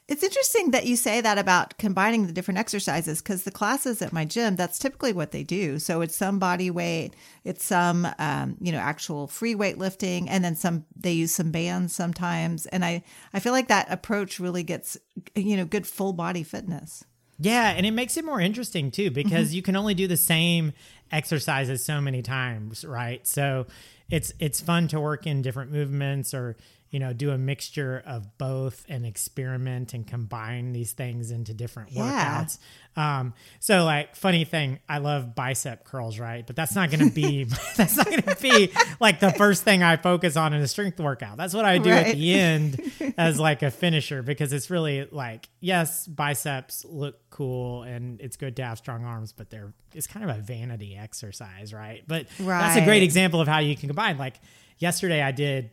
It's 0.09 0.23
interesting 0.23 0.71
that 0.71 0.87
you 0.87 0.95
say 0.95 1.21
that 1.21 1.37
about 1.37 1.79
combining 1.79 2.27
the 2.27 2.33
different 2.33 2.59
exercises 2.59 3.21
because 3.21 3.43
the 3.43 3.51
classes 3.51 4.01
at 4.01 4.13
my 4.13 4.25
gym, 4.25 4.55
that's 4.55 4.79
typically 4.79 5.13
what 5.13 5.33
they 5.33 5.43
do. 5.43 5.81
So 5.81 6.01
it's 6.01 6.15
some 6.15 6.39
body 6.39 6.71
weight, 6.71 7.15
it's 7.43 7.65
some, 7.65 8.07
um, 8.21 8.57
you 8.61 8.71
know, 8.71 8.79
actual 8.79 9.27
free 9.27 9.57
weight 9.57 9.79
lifting, 9.79 10.29
and 10.29 10.45
then 10.45 10.55
some, 10.55 10.85
they 10.95 11.13
use 11.13 11.33
some 11.33 11.51
bands 11.51 11.93
sometimes. 11.93 12.67
And 12.67 12.85
I, 12.85 13.03
I 13.35 13.41
feel 13.41 13.53
like 13.53 13.67
that 13.67 13.91
approach 13.91 14.39
really 14.39 14.63
gets, 14.63 14.97
you 15.35 15.57
know, 15.57 15.65
good 15.65 15.89
full 15.89 16.13
body 16.13 16.45
fitness. 16.45 17.05
Yeah. 17.41 17.71
And 17.71 17.85
it 17.85 17.91
makes 17.91 18.17
it 18.17 18.25
more 18.25 18.41
interesting 18.41 18.93
too 18.93 19.11
because 19.11 19.49
mm-hmm. 19.49 19.57
you 19.57 19.63
can 19.63 19.75
only 19.75 19.95
do 19.95 20.07
the 20.07 20.17
same 20.17 20.73
exercises 21.11 21.85
so 21.85 22.01
many 22.01 22.23
times, 22.23 22.85
right? 22.85 23.27
So, 23.27 23.67
it's 24.09 24.33
it's 24.39 24.61
fun 24.61 24.89
to 24.89 25.01
work 25.01 25.27
in 25.27 25.43
different 25.43 25.73
movements 25.73 26.33
or 26.33 26.57
you 26.97 27.01
know 27.01 27.13
do 27.13 27.31
a 27.31 27.37
mixture 27.37 28.03
of 28.07 28.39
both 28.39 28.87
and 28.89 29.05
experiment 29.05 29.93
and 29.93 30.07
combine 30.07 30.73
these 30.73 30.93
things 30.93 31.31
into 31.31 31.53
different 31.53 31.93
yeah. 31.93 32.41
workouts 32.43 32.57
um, 32.97 33.35
so 33.61 33.85
like 33.85 34.17
funny 34.17 34.47
thing 34.47 34.79
i 34.89 34.97
love 34.97 35.35
bicep 35.35 35.85
curls 35.85 36.19
right 36.19 36.47
but 36.47 36.57
that's 36.57 36.75
not 36.75 36.91
going 36.91 37.07
to 37.07 37.15
be 37.15 37.45
that's 37.77 37.99
not 37.99 38.07
going 38.07 38.23
to 38.23 38.37
be 38.41 38.73
like 38.99 39.21
the 39.21 39.31
first 39.33 39.63
thing 39.63 39.83
i 39.83 39.99
focus 39.99 40.39
on 40.39 40.55
in 40.55 40.63
a 40.63 40.67
strength 40.67 40.99
workout 40.99 41.37
that's 41.37 41.53
what 41.53 41.67
i 41.67 41.77
do 41.77 41.91
right. 41.91 42.07
at 42.07 42.15
the 42.15 42.33
end 42.33 42.81
as 43.19 43.39
like 43.39 43.63
a 43.63 43.71
finisher 43.71 44.23
because 44.23 44.55
it's 44.55 44.71
really 44.71 45.07
like 45.13 45.51
yes 45.61 46.07
biceps 46.07 46.83
look 46.87 47.29
cool 47.29 47.83
and 47.83 48.23
it's 48.23 48.39
good 48.39 48.57
to 48.57 48.65
have 48.65 48.79
strong 48.79 49.05
arms 49.05 49.33
but 49.33 49.51
they're 49.51 49.75
it's 49.95 50.07
kind 50.07 50.31
of 50.31 50.35
a 50.35 50.41
vanity 50.41 50.97
exercise 50.97 51.75
right 51.75 52.05
but 52.09 52.25
right. 52.41 52.61
that's 52.61 52.79
a 52.79 52.85
great 52.87 53.03
example 53.03 53.39
of 53.39 53.47
how 53.47 53.59
you 53.59 53.77
can 53.77 53.87
combine 53.87 54.17
like 54.17 54.41
yesterday 54.79 55.21
i 55.21 55.31
did 55.31 55.69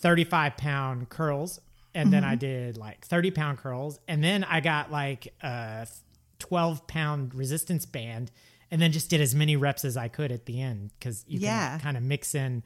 35 0.00 0.56
pound 0.56 1.08
curls 1.08 1.60
and 1.94 2.06
mm-hmm. 2.06 2.12
then 2.12 2.24
I 2.24 2.34
did 2.34 2.76
like 2.76 3.04
30 3.06 3.30
pound 3.30 3.58
curls 3.58 3.98
and 4.08 4.22
then 4.22 4.44
I 4.44 4.60
got 4.60 4.90
like 4.90 5.32
a 5.42 5.86
12 6.38 6.86
pound 6.86 7.34
resistance 7.34 7.86
band 7.86 8.30
and 8.70 8.80
then 8.80 8.92
just 8.92 9.10
did 9.10 9.20
as 9.20 9.34
many 9.34 9.56
reps 9.56 9.84
as 9.84 9.96
I 9.96 10.08
could 10.08 10.32
at 10.32 10.46
the 10.46 10.60
end 10.60 10.90
because 10.98 11.24
you 11.26 11.40
yeah. 11.40 11.70
can 11.70 11.80
kind 11.80 11.96
of 11.96 12.02
mix 12.02 12.34
in 12.34 12.62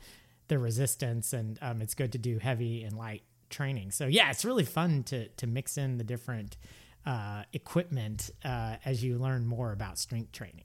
the 0.48 0.58
resistance 0.58 1.32
and 1.32 1.58
um, 1.62 1.80
it's 1.80 1.94
good 1.94 2.12
to 2.12 2.18
do 2.18 2.38
heavy 2.38 2.84
and 2.84 2.96
light 2.96 3.22
training. 3.50 3.90
So 3.90 4.06
yeah, 4.06 4.30
it's 4.30 4.44
really 4.44 4.64
fun 4.64 5.02
to 5.04 5.28
to 5.28 5.46
mix 5.46 5.78
in 5.78 5.98
the 5.98 6.04
different 6.04 6.56
uh, 7.06 7.44
equipment 7.52 8.30
uh, 8.44 8.76
as 8.84 9.02
you 9.02 9.18
learn 9.18 9.46
more 9.46 9.72
about 9.72 9.98
strength 9.98 10.32
training. 10.32 10.64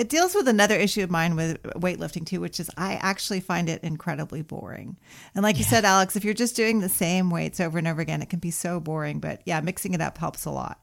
It 0.00 0.08
deals 0.08 0.34
with 0.34 0.48
another 0.48 0.76
issue 0.76 1.02
of 1.02 1.10
mine 1.10 1.36
with 1.36 1.62
weightlifting 1.62 2.24
too, 2.24 2.40
which 2.40 2.58
is 2.58 2.70
I 2.74 2.94
actually 2.94 3.40
find 3.40 3.68
it 3.68 3.84
incredibly 3.84 4.40
boring. 4.40 4.96
And 5.34 5.42
like 5.42 5.56
yeah. 5.56 5.58
you 5.58 5.64
said, 5.66 5.84
Alex, 5.84 6.16
if 6.16 6.24
you're 6.24 6.32
just 6.32 6.56
doing 6.56 6.80
the 6.80 6.88
same 6.88 7.28
weights 7.28 7.60
over 7.60 7.76
and 7.76 7.86
over 7.86 8.00
again, 8.00 8.22
it 8.22 8.30
can 8.30 8.38
be 8.38 8.50
so 8.50 8.80
boring. 8.80 9.20
But 9.20 9.42
yeah, 9.44 9.60
mixing 9.60 9.92
it 9.92 10.00
up 10.00 10.16
helps 10.16 10.46
a 10.46 10.50
lot. 10.50 10.80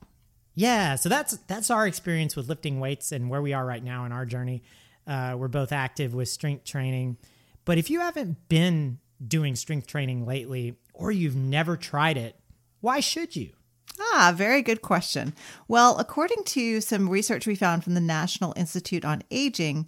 Yeah, 0.53 0.93
so 0.97 1.09
that's 1.09 1.35
that's 1.47 1.71
our 1.71 1.87
experience 1.87 2.35
with 2.35 2.47
lifting 2.47 2.79
weights 2.79 3.11
and 3.11 3.27
where 3.27 3.41
we 3.41 3.53
are 3.53 3.65
right 3.65 3.83
now 3.83 4.05
in 4.05 4.11
our 4.11 4.23
journey. 4.23 4.61
Uh, 5.07 5.35
we're 5.35 5.47
both 5.47 5.71
active 5.71 6.13
with 6.13 6.29
strength 6.29 6.63
training, 6.63 7.17
but 7.65 7.79
if 7.79 7.89
you 7.89 8.01
haven't 8.01 8.47
been 8.49 8.99
doing 9.27 9.55
strength 9.55 9.87
training 9.87 10.27
lately, 10.27 10.77
or 10.93 11.11
you've 11.11 11.35
never 11.35 11.75
tried 11.75 12.17
it, 12.17 12.39
why 12.81 12.99
should 12.99 13.35
you? 13.35 13.53
Ah, 13.99 14.33
very 14.35 14.61
good 14.61 14.81
question. 14.81 15.33
Well, 15.67 15.97
according 15.97 16.43
to 16.45 16.81
some 16.81 17.09
research 17.09 17.47
we 17.47 17.55
found 17.55 17.83
from 17.83 17.93
the 17.93 18.01
National 18.01 18.53
Institute 18.55 19.05
on 19.05 19.23
Aging, 19.31 19.87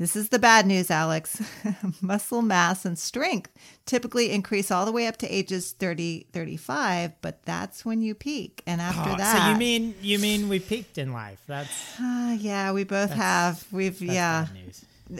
this 0.00 0.16
is 0.16 0.30
the 0.30 0.38
bad 0.38 0.66
news, 0.66 0.90
Alex. 0.90 1.42
Muscle 2.00 2.40
mass 2.40 2.86
and 2.86 2.98
strength 2.98 3.50
typically 3.84 4.30
increase 4.30 4.70
all 4.70 4.86
the 4.86 4.92
way 4.92 5.06
up 5.06 5.18
to 5.18 5.28
ages 5.28 5.72
30, 5.72 6.28
35, 6.32 7.20
but 7.20 7.42
that's 7.44 7.84
when 7.84 8.00
you 8.00 8.14
peak. 8.14 8.62
And 8.66 8.80
after 8.80 9.10
oh, 9.10 9.16
that. 9.18 9.44
So 9.44 9.52
you 9.52 9.58
mean 9.58 9.94
you 10.00 10.18
mean 10.18 10.48
we 10.48 10.58
peaked 10.58 10.96
in 10.96 11.12
life? 11.12 11.42
That's 11.46 12.00
uh, 12.00 12.34
yeah, 12.40 12.72
we 12.72 12.84
both 12.84 13.10
have. 13.10 13.66
We've 13.70 14.00
yeah. 14.00 14.46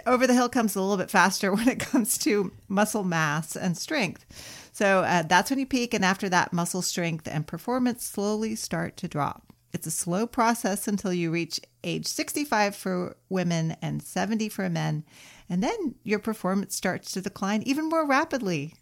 Over 0.06 0.26
the 0.26 0.32
hill 0.32 0.48
comes 0.48 0.74
a 0.76 0.80
little 0.80 0.96
bit 0.96 1.10
faster 1.10 1.52
when 1.54 1.68
it 1.68 1.78
comes 1.78 2.16
to 2.18 2.50
muscle 2.66 3.04
mass 3.04 3.56
and 3.56 3.76
strength. 3.76 4.24
So 4.72 5.00
uh, 5.00 5.22
that's 5.22 5.50
when 5.50 5.58
you 5.58 5.66
peak, 5.66 5.94
and 5.94 6.04
after 6.04 6.28
that, 6.28 6.52
muscle 6.52 6.82
strength 6.82 7.28
and 7.28 7.46
performance 7.46 8.04
slowly 8.04 8.54
start 8.54 8.96
to 8.98 9.08
drop. 9.08 9.52
It's 9.72 9.86
a 9.86 9.92
slow 9.92 10.26
process 10.26 10.88
until 10.88 11.12
you 11.12 11.30
reach 11.30 11.60
age 11.84 12.06
65 12.06 12.74
for 12.74 13.16
women 13.28 13.76
and 13.80 14.02
70 14.02 14.48
for 14.48 14.68
men. 14.68 15.04
And 15.48 15.62
then 15.62 15.94
your 16.02 16.18
performance 16.18 16.74
starts 16.74 17.12
to 17.12 17.20
decline 17.20 17.62
even 17.62 17.88
more 17.88 18.06
rapidly. 18.06 18.74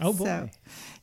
Oh 0.00 0.12
boy. 0.12 0.24
So, 0.24 0.48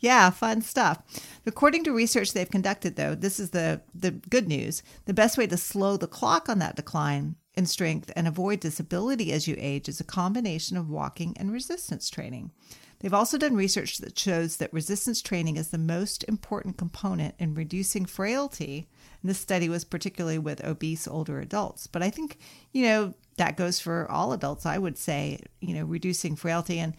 yeah, 0.02 0.30
fun 0.32 0.62
stuff. 0.62 1.02
According 1.46 1.86
to 1.86 1.94
research 1.94 2.34
they've 2.34 2.50
conducted 2.50 2.98
though, 2.98 3.16
this 3.16 3.40
is 3.40 3.52
the 3.52 3.82
the 3.96 4.12
good 4.12 4.50
news. 4.50 4.84
The 5.06 5.14
best 5.14 5.38
way 5.38 5.48
to 5.48 5.58
slow 5.58 5.96
the 5.96 6.08
clock 6.08 6.50
on 6.50 6.60
that 6.60 6.76
decline 6.76 7.36
in 7.54 7.66
strength 7.66 8.12
and 8.16 8.28
avoid 8.28 8.60
disability 8.60 9.32
as 9.32 9.48
you 9.48 9.56
age 9.58 9.88
is 9.88 10.00
a 10.00 10.06
combination 10.06 10.76
of 10.76 10.90
walking 10.90 11.36
and 11.38 11.54
resistance 11.54 12.10
training. 12.10 12.52
They've 13.02 13.14
also 13.14 13.38
done 13.38 13.56
research 13.56 13.98
that 13.98 14.18
shows 14.18 14.58
that 14.58 14.72
resistance 14.72 15.22
training 15.22 15.58
is 15.58 15.70
the 15.70 15.78
most 15.78 16.24
important 16.26 16.78
component 16.78 17.36
in 17.40 17.56
reducing 17.56 18.06
frailty 18.06 18.88
and 19.22 19.30
this 19.30 19.40
study 19.40 19.70
was 19.70 19.84
particularly 19.84 20.40
with 20.40 20.64
obese 20.64 21.08
older 21.08 21.40
adults. 21.40 21.88
But 21.88 22.02
I 22.02 22.10
think, 22.10 22.40
you 22.74 22.84
know, 22.84 23.14
that 23.38 23.56
goes 23.56 23.80
for 23.80 24.10
all 24.10 24.34
adults, 24.34 24.66
I 24.66 24.78
would 24.78 24.98
say, 24.98 25.40
you 25.60 25.76
know, 25.76 25.86
reducing 25.86 26.36
frailty. 26.36 26.80
And 26.80 26.96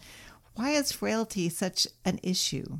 why 0.55 0.71
is 0.71 0.91
frailty 0.91 1.49
such 1.49 1.87
an 2.05 2.19
issue? 2.23 2.79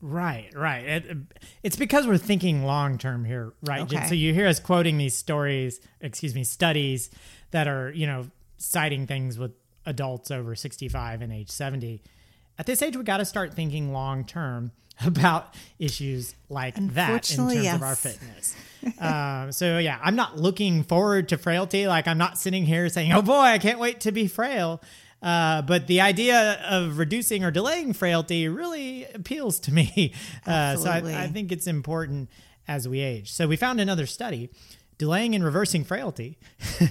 Right, 0.00 0.50
right. 0.54 0.84
It, 0.84 1.16
it's 1.62 1.76
because 1.76 2.06
we're 2.06 2.18
thinking 2.18 2.64
long 2.64 2.98
term 2.98 3.24
here, 3.24 3.54
right? 3.62 3.82
Okay. 3.82 4.06
So 4.06 4.14
you 4.14 4.34
hear 4.34 4.46
us 4.46 4.60
quoting 4.60 4.98
these 4.98 5.16
stories, 5.16 5.80
excuse 6.00 6.34
me, 6.34 6.44
studies 6.44 7.08
that 7.52 7.68
are, 7.68 7.90
you 7.92 8.06
know, 8.06 8.26
citing 8.58 9.06
things 9.06 9.38
with 9.38 9.52
adults 9.86 10.30
over 10.30 10.54
65 10.54 11.22
and 11.22 11.32
age 11.32 11.50
70. 11.50 12.02
At 12.58 12.66
this 12.66 12.82
age, 12.82 12.96
we 12.96 13.02
got 13.02 13.18
to 13.18 13.24
start 13.24 13.54
thinking 13.54 13.92
long 13.92 14.24
term 14.24 14.72
about 15.04 15.54
issues 15.78 16.34
like 16.48 16.74
that 16.94 17.30
in 17.30 17.36
terms 17.36 17.54
yes. 17.54 17.74
of 17.76 17.82
our 17.82 17.96
fitness. 17.96 18.56
uh, 19.00 19.50
so 19.52 19.78
yeah, 19.78 19.98
I'm 20.02 20.16
not 20.16 20.38
looking 20.38 20.84
forward 20.84 21.28
to 21.30 21.38
frailty. 21.38 21.86
Like 21.86 22.08
I'm 22.08 22.18
not 22.18 22.38
sitting 22.38 22.64
here 22.64 22.88
saying, 22.88 23.12
"Oh 23.12 23.22
boy, 23.22 23.34
I 23.34 23.58
can't 23.58 23.78
wait 23.78 24.00
to 24.00 24.12
be 24.12 24.26
frail." 24.26 24.80
Uh, 25.22 25.62
but 25.62 25.86
the 25.86 26.00
idea 26.00 26.60
of 26.68 26.98
reducing 26.98 27.42
or 27.42 27.50
delaying 27.50 27.92
frailty 27.94 28.48
really 28.48 29.06
appeals 29.06 29.58
to 29.60 29.72
me. 29.72 30.12
Uh, 30.46 30.76
so 30.76 30.88
I, 30.88 31.24
I 31.24 31.26
think 31.26 31.50
it's 31.50 31.66
important 31.66 32.30
as 32.68 32.86
we 32.86 33.00
age. 33.00 33.32
So 33.32 33.48
we 33.48 33.56
found 33.56 33.80
another 33.80 34.06
study 34.06 34.48
Delaying 34.98 35.34
and 35.34 35.44
Reversing 35.44 35.84
Frailty, 35.84 36.38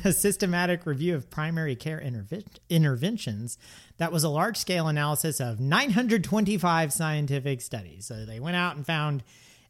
a 0.03 0.12
systematic 0.12 0.86
review 0.86 1.15
of 1.15 1.29
primary 1.31 1.75
care 1.75 2.00
interve- 2.00 2.45
interventions 2.69 3.57
that 3.98 4.12
was 4.12 4.24
a 4.24 4.30
large 4.30 4.58
scale 4.58 4.88
analysis 4.88 5.40
of 5.40 5.60
925 5.60 6.92
scientific 6.92 7.62
studies. 7.62 8.06
So 8.06 8.25
they 8.25 8.40
went 8.40 8.56
out 8.56 8.75
and 8.75 8.86
found 8.86 9.24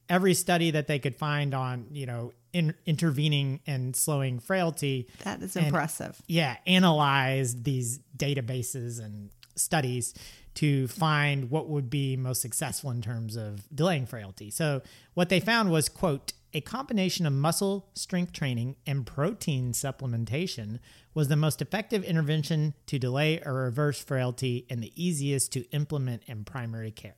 every 0.09 0.33
study 0.33 0.71
that 0.71 0.87
they 0.87 0.99
could 0.99 1.15
find 1.15 1.53
on, 1.53 1.87
you 1.91 2.05
know, 2.05 2.33
in, 2.53 2.73
intervening 2.85 3.59
and 3.67 3.95
slowing 3.95 4.39
frailty. 4.39 5.07
That 5.23 5.41
is 5.41 5.55
and, 5.55 5.67
impressive. 5.67 6.21
Yeah, 6.27 6.57
analyzed 6.65 7.63
these 7.63 7.99
databases 8.17 9.03
and 9.03 9.29
studies 9.55 10.13
to 10.55 10.87
find 10.87 11.49
what 11.49 11.67
would 11.67 11.89
be 11.89 12.15
most 12.15 12.41
successful 12.41 12.91
in 12.91 13.01
terms 13.01 13.35
of 13.35 13.67
delaying 13.75 14.05
frailty. 14.05 14.49
So 14.51 14.81
what 15.13 15.29
they 15.29 15.39
found 15.39 15.69
was, 15.69 15.89
quote, 15.89 16.33
a 16.55 16.61
combination 16.61 17.25
of 17.25 17.33
muscle 17.33 17.89
strength 17.95 18.31
training 18.31 18.77
and 18.87 19.05
protein 19.05 19.73
supplementation 19.73 20.79
was 21.13 21.27
the 21.27 21.35
most 21.35 21.61
effective 21.61 22.01
intervention 22.05 22.73
to 22.85 22.97
delay 22.97 23.41
or 23.45 23.53
reverse 23.53 24.01
frailty 24.01 24.65
and 24.69 24.81
the 24.81 24.93
easiest 24.95 25.51
to 25.51 25.69
implement 25.71 26.23
in 26.27 26.45
primary 26.45 26.91
care. 26.91 27.17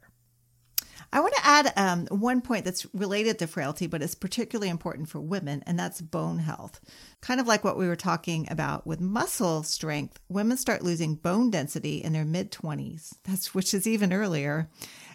I 1.13 1.19
want 1.19 1.35
to 1.35 1.45
add 1.45 1.73
um, 1.77 2.07
one 2.07 2.41
point 2.41 2.65
that's 2.65 2.87
related 2.95 3.37
to 3.39 3.47
frailty, 3.47 3.85
but 3.85 4.01
it's 4.01 4.15
particularly 4.15 4.69
important 4.69 5.07
for 5.07 5.21
women, 5.21 5.63
and 5.67 5.77
that's 5.79 6.01
bone 6.01 6.39
health. 6.39 6.81
Kind 7.21 7.39
of 7.39 7.47
like 7.47 7.63
what 7.63 7.77
we 7.77 7.87
were 7.87 7.95
talking 7.95 8.47
about 8.49 8.87
with 8.87 8.99
muscle 8.99 9.61
strength, 9.61 10.19
women 10.29 10.57
start 10.57 10.83
losing 10.83 11.13
bone 11.13 11.51
density 11.51 11.97
in 12.03 12.11
their 12.11 12.25
mid 12.25 12.51
20s, 12.51 13.13
that's 13.23 13.53
which 13.53 13.75
is 13.75 13.85
even 13.85 14.11
earlier. 14.11 14.67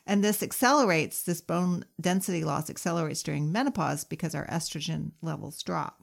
And 0.06 0.22
this 0.22 0.42
accelerates, 0.42 1.22
this 1.22 1.40
bone 1.40 1.84
density 2.00 2.44
loss 2.44 2.68
accelerates 2.68 3.22
during 3.22 3.52
menopause 3.52 4.04
because 4.04 4.34
our 4.34 4.46
estrogen 4.46 5.12
levels 5.22 5.62
drop. 5.62 6.02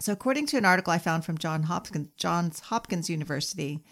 So 0.00 0.12
according 0.12 0.46
to 0.46 0.56
an 0.56 0.64
article 0.64 0.92
I 0.92 0.98
found 0.98 1.24
from 1.24 1.38
John 1.38 1.64
Hopkins, 1.64 2.08
Johns 2.16 2.60
Hopkins 2.60 3.10
University, 3.10 3.84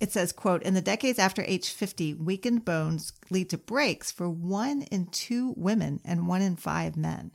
it 0.00 0.12
says, 0.12 0.32
quote, 0.32 0.62
in 0.62 0.74
the 0.74 0.80
decades 0.80 1.18
after 1.18 1.42
age 1.42 1.70
50, 1.70 2.14
weakened 2.14 2.64
bones 2.64 3.12
lead 3.30 3.50
to 3.50 3.58
breaks 3.58 4.10
for 4.10 4.28
one 4.28 4.82
in 4.82 5.06
two 5.06 5.54
women 5.56 6.00
and 6.04 6.26
one 6.26 6.42
in 6.42 6.56
five 6.56 6.96
men. 6.96 7.32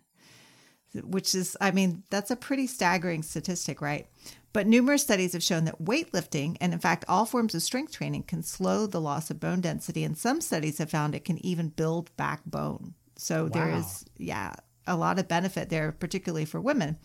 Which 1.04 1.36
is, 1.36 1.58
I 1.62 1.72
mean, 1.72 2.04
that's 2.10 2.32
a 2.32 2.36
pretty 2.36 2.68
staggering 2.68 3.22
statistic, 3.22 3.82
right? 3.82 4.08
But 4.56 4.68
numerous 4.68 5.02
studies 5.02 5.34
have 5.34 5.44
shown 5.44 5.66
that 5.66 5.84
weightlifting, 5.84 6.56
and 6.62 6.72
in 6.72 6.80
fact, 6.80 7.04
all 7.10 7.26
forms 7.26 7.54
of 7.54 7.62
strength 7.62 7.92
training, 7.92 8.24
can 8.24 8.42
slow 8.42 8.88
the 8.88 9.02
loss 9.02 9.30
of 9.30 9.38
bone 9.38 9.60
density. 9.60 10.06
And 10.06 10.18
some 10.18 10.40
studies 10.40 10.78
have 10.78 10.90
found 10.90 11.14
it 11.14 11.26
can 11.26 11.46
even 11.46 11.68
build 11.68 12.16
back 12.16 12.40
bone. 12.46 12.94
So 13.18 13.44
wow. 13.44 13.50
there 13.50 13.72
is, 13.72 14.06
yeah, 14.16 14.54
a 14.88 14.96
lot 14.96 15.20
of 15.20 15.28
benefit 15.28 15.68
there, 15.68 15.92
particularly 15.92 16.46
for 16.46 16.62
women. 16.62 16.98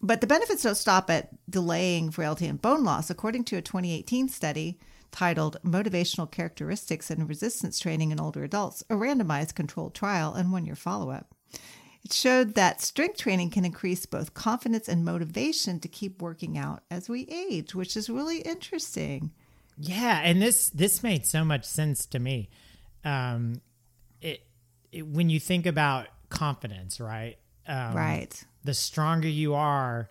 But 0.00 0.20
the 0.20 0.28
benefits 0.28 0.62
don't 0.62 0.76
stop 0.76 1.10
at 1.10 1.30
delaying 1.50 2.12
frailty 2.12 2.46
and 2.46 2.62
bone 2.62 2.84
loss. 2.84 3.10
According 3.10 3.46
to 3.46 3.56
a 3.56 3.62
2018 3.62 4.28
study 4.28 4.78
titled 5.10 5.56
Motivational 5.64 6.30
Characteristics 6.30 7.10
and 7.10 7.28
Resistance 7.28 7.80
Training 7.80 8.12
in 8.12 8.20
Older 8.20 8.44
Adults, 8.44 8.84
a 8.88 8.94
randomized 8.94 9.56
controlled 9.56 9.96
trial 9.96 10.34
and 10.34 10.52
one 10.52 10.64
year 10.66 10.76
follow 10.76 11.10
up, 11.10 11.34
it 12.04 12.12
showed 12.12 12.54
that 12.54 12.80
strength 12.80 13.18
training 13.18 13.50
can 13.50 13.64
increase 13.64 14.06
both 14.06 14.34
confidence 14.34 14.88
and 14.88 15.04
motivation 15.04 15.80
to 15.80 15.88
keep 15.88 16.22
working 16.22 16.56
out 16.56 16.82
as 16.90 17.08
we 17.08 17.26
age, 17.28 17.74
which 17.74 17.96
is 17.96 18.08
really 18.08 18.40
interesting. 18.40 19.32
Yeah, 19.76 20.20
and 20.22 20.40
this 20.40 20.70
this 20.70 21.02
made 21.02 21.26
so 21.26 21.44
much 21.44 21.64
sense 21.64 22.06
to 22.06 22.18
me. 22.18 22.50
Um, 23.04 23.60
it, 24.20 24.42
it 24.92 25.06
when 25.06 25.30
you 25.30 25.40
think 25.40 25.66
about 25.66 26.08
confidence, 26.28 27.00
right? 27.00 27.36
Um, 27.66 27.94
right. 27.94 28.44
The 28.64 28.74
stronger 28.74 29.28
you 29.28 29.54
are, 29.54 30.10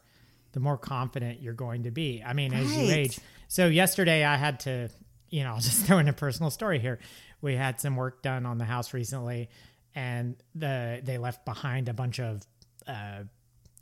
the 0.53 0.59
more 0.59 0.77
confident 0.77 1.41
you're 1.41 1.53
going 1.53 1.83
to 1.83 1.91
be. 1.91 2.23
I 2.25 2.33
mean, 2.33 2.51
right. 2.51 2.61
as 2.61 2.77
you 2.77 2.93
age. 2.93 3.19
So 3.47 3.67
yesterday, 3.67 4.23
I 4.23 4.37
had 4.37 4.59
to, 4.61 4.89
you 5.29 5.43
know, 5.43 5.49
I'll 5.53 5.59
just 5.59 5.85
throw 5.85 5.97
in 5.99 6.07
a 6.07 6.13
personal 6.13 6.51
story 6.51 6.79
here. 6.79 6.99
We 7.41 7.55
had 7.55 7.79
some 7.79 7.95
work 7.95 8.21
done 8.21 8.45
on 8.45 8.57
the 8.57 8.65
house 8.65 8.93
recently, 8.93 9.49
and 9.99 10.37
the 10.55 11.01
they 11.03 11.17
left 11.17 11.43
behind 11.43 11.89
a 11.89 11.93
bunch 11.93 12.21
of 12.21 12.41
uh, 12.87 13.23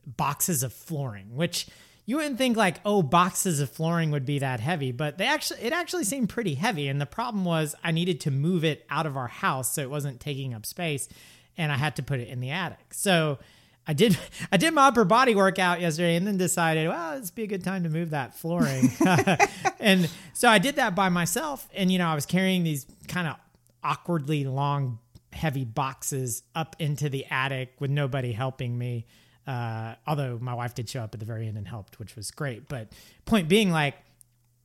boxes 0.05 0.63
of 0.63 0.73
flooring, 0.73 1.35
which 1.35 1.67
you 2.07 2.15
wouldn't 2.15 2.39
think 2.39 2.57
like 2.57 2.79
oh 2.85 3.03
boxes 3.03 3.59
of 3.59 3.69
flooring 3.69 4.09
would 4.09 4.25
be 4.25 4.39
that 4.39 4.59
heavy 4.59 4.91
but 4.91 5.17
they 5.19 5.27
actually 5.27 5.61
it 5.61 5.73
actually 5.73 6.03
seemed 6.03 6.27
pretty 6.29 6.55
heavy. 6.55 6.87
And 6.87 6.99
the 6.99 7.05
problem 7.05 7.45
was 7.45 7.75
i 7.83 7.91
needed 7.91 8.19
to 8.21 8.31
move 8.31 8.63
it 8.63 8.83
out 8.89 9.05
of 9.05 9.15
our 9.15 9.27
house 9.27 9.73
so 9.73 9.81
it 9.81 9.91
wasn't 9.91 10.19
taking 10.19 10.55
up 10.55 10.65
space 10.65 11.07
and 11.55 11.71
i 11.71 11.77
had 11.77 11.95
to 11.97 12.03
put 12.03 12.19
it 12.19 12.29
in 12.29 12.39
the 12.39 12.49
attic. 12.49 12.93
So 12.95 13.37
i 13.85 13.93
did 13.93 14.17
i 14.51 14.57
did 14.57 14.73
my 14.73 14.87
upper 14.87 15.05
body 15.05 15.35
workout 15.35 15.81
yesterday 15.81 16.15
and 16.15 16.25
then 16.25 16.37
decided 16.37 16.87
well 16.87 17.13
would 17.13 17.35
be 17.35 17.43
a 17.43 17.47
good 17.47 17.63
time 17.63 17.83
to 17.83 17.89
move 17.89 18.09
that 18.09 18.35
flooring. 18.35 18.89
And 19.79 20.09
so 20.33 20.49
i 20.49 20.57
did 20.57 20.77
that 20.77 20.95
by 20.95 21.09
myself 21.09 21.69
and 21.75 21.91
you 21.91 21.99
know 21.99 22.07
i 22.07 22.15
was 22.15 22.25
carrying 22.25 22.63
these 22.63 22.87
kind 23.07 23.27
of 23.27 23.35
awkwardly 23.83 24.43
long 24.43 24.99
heavy 25.37 25.63
boxes 25.63 26.43
up 26.55 26.75
into 26.79 27.09
the 27.09 27.25
attic 27.29 27.73
with 27.79 27.91
nobody 27.91 28.31
helping 28.31 28.77
me. 28.77 29.05
Uh, 29.45 29.95
although 30.05 30.37
my 30.41 30.53
wife 30.53 30.75
did 30.75 30.89
show 30.89 31.01
up 31.01 31.13
at 31.13 31.21
the 31.21 31.25
very 31.25 31.47
end 31.47 31.57
and 31.57 31.67
helped, 31.67 31.99
which 31.99 32.17
was 32.17 32.31
great. 32.31 32.67
But 32.67 32.91
point 33.25 33.47
being, 33.47 33.71
like, 33.71 33.95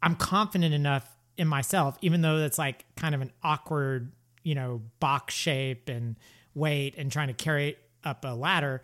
I'm 0.03 0.17
confident 0.17 0.75
enough 0.75 1.09
in 1.37 1.47
myself, 1.47 1.97
even 2.01 2.21
though 2.21 2.39
it's 2.39 2.59
like 2.59 2.85
kind 2.97 3.15
of 3.15 3.21
an 3.21 3.31
awkward, 3.43 4.11
you 4.43 4.55
know, 4.57 4.83
box 4.99 5.35
shape 5.35 5.89
and 5.89 6.17
weight 6.55 6.95
and 6.99 7.13
trying 7.13 7.29
to 7.29 7.35
carry 7.35 7.77
up 8.05 8.25
a 8.25 8.35
ladder. 8.35 8.83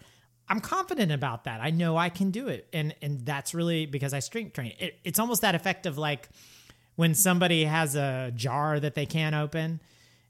I'm 0.49 0.61
confident 0.61 1.13
about 1.13 1.45
that. 1.45 1.61
I 1.61 1.71
know 1.71 1.97
I 1.97 2.09
can 2.09 2.31
do 2.31 2.49
it, 2.49 2.69
and 2.73 2.95
and 3.03 3.27
that's 3.27 3.53
really 3.53 3.85
because 3.85 4.15
I 4.15 4.21
strength 4.21 4.55
train. 4.55 4.73
It, 4.79 4.99
it's 5.05 5.19
almost 5.19 5.43
that 5.43 5.55
effect 5.55 5.85
of 5.85 5.99
like 5.99 6.29
when 6.97 7.15
somebody 7.15 7.65
has 7.65 7.97
a 7.97 8.33
jar 8.35 8.81
that 8.81 8.95
they 8.95 9.05
can't 9.05 9.35
open, 9.35 9.81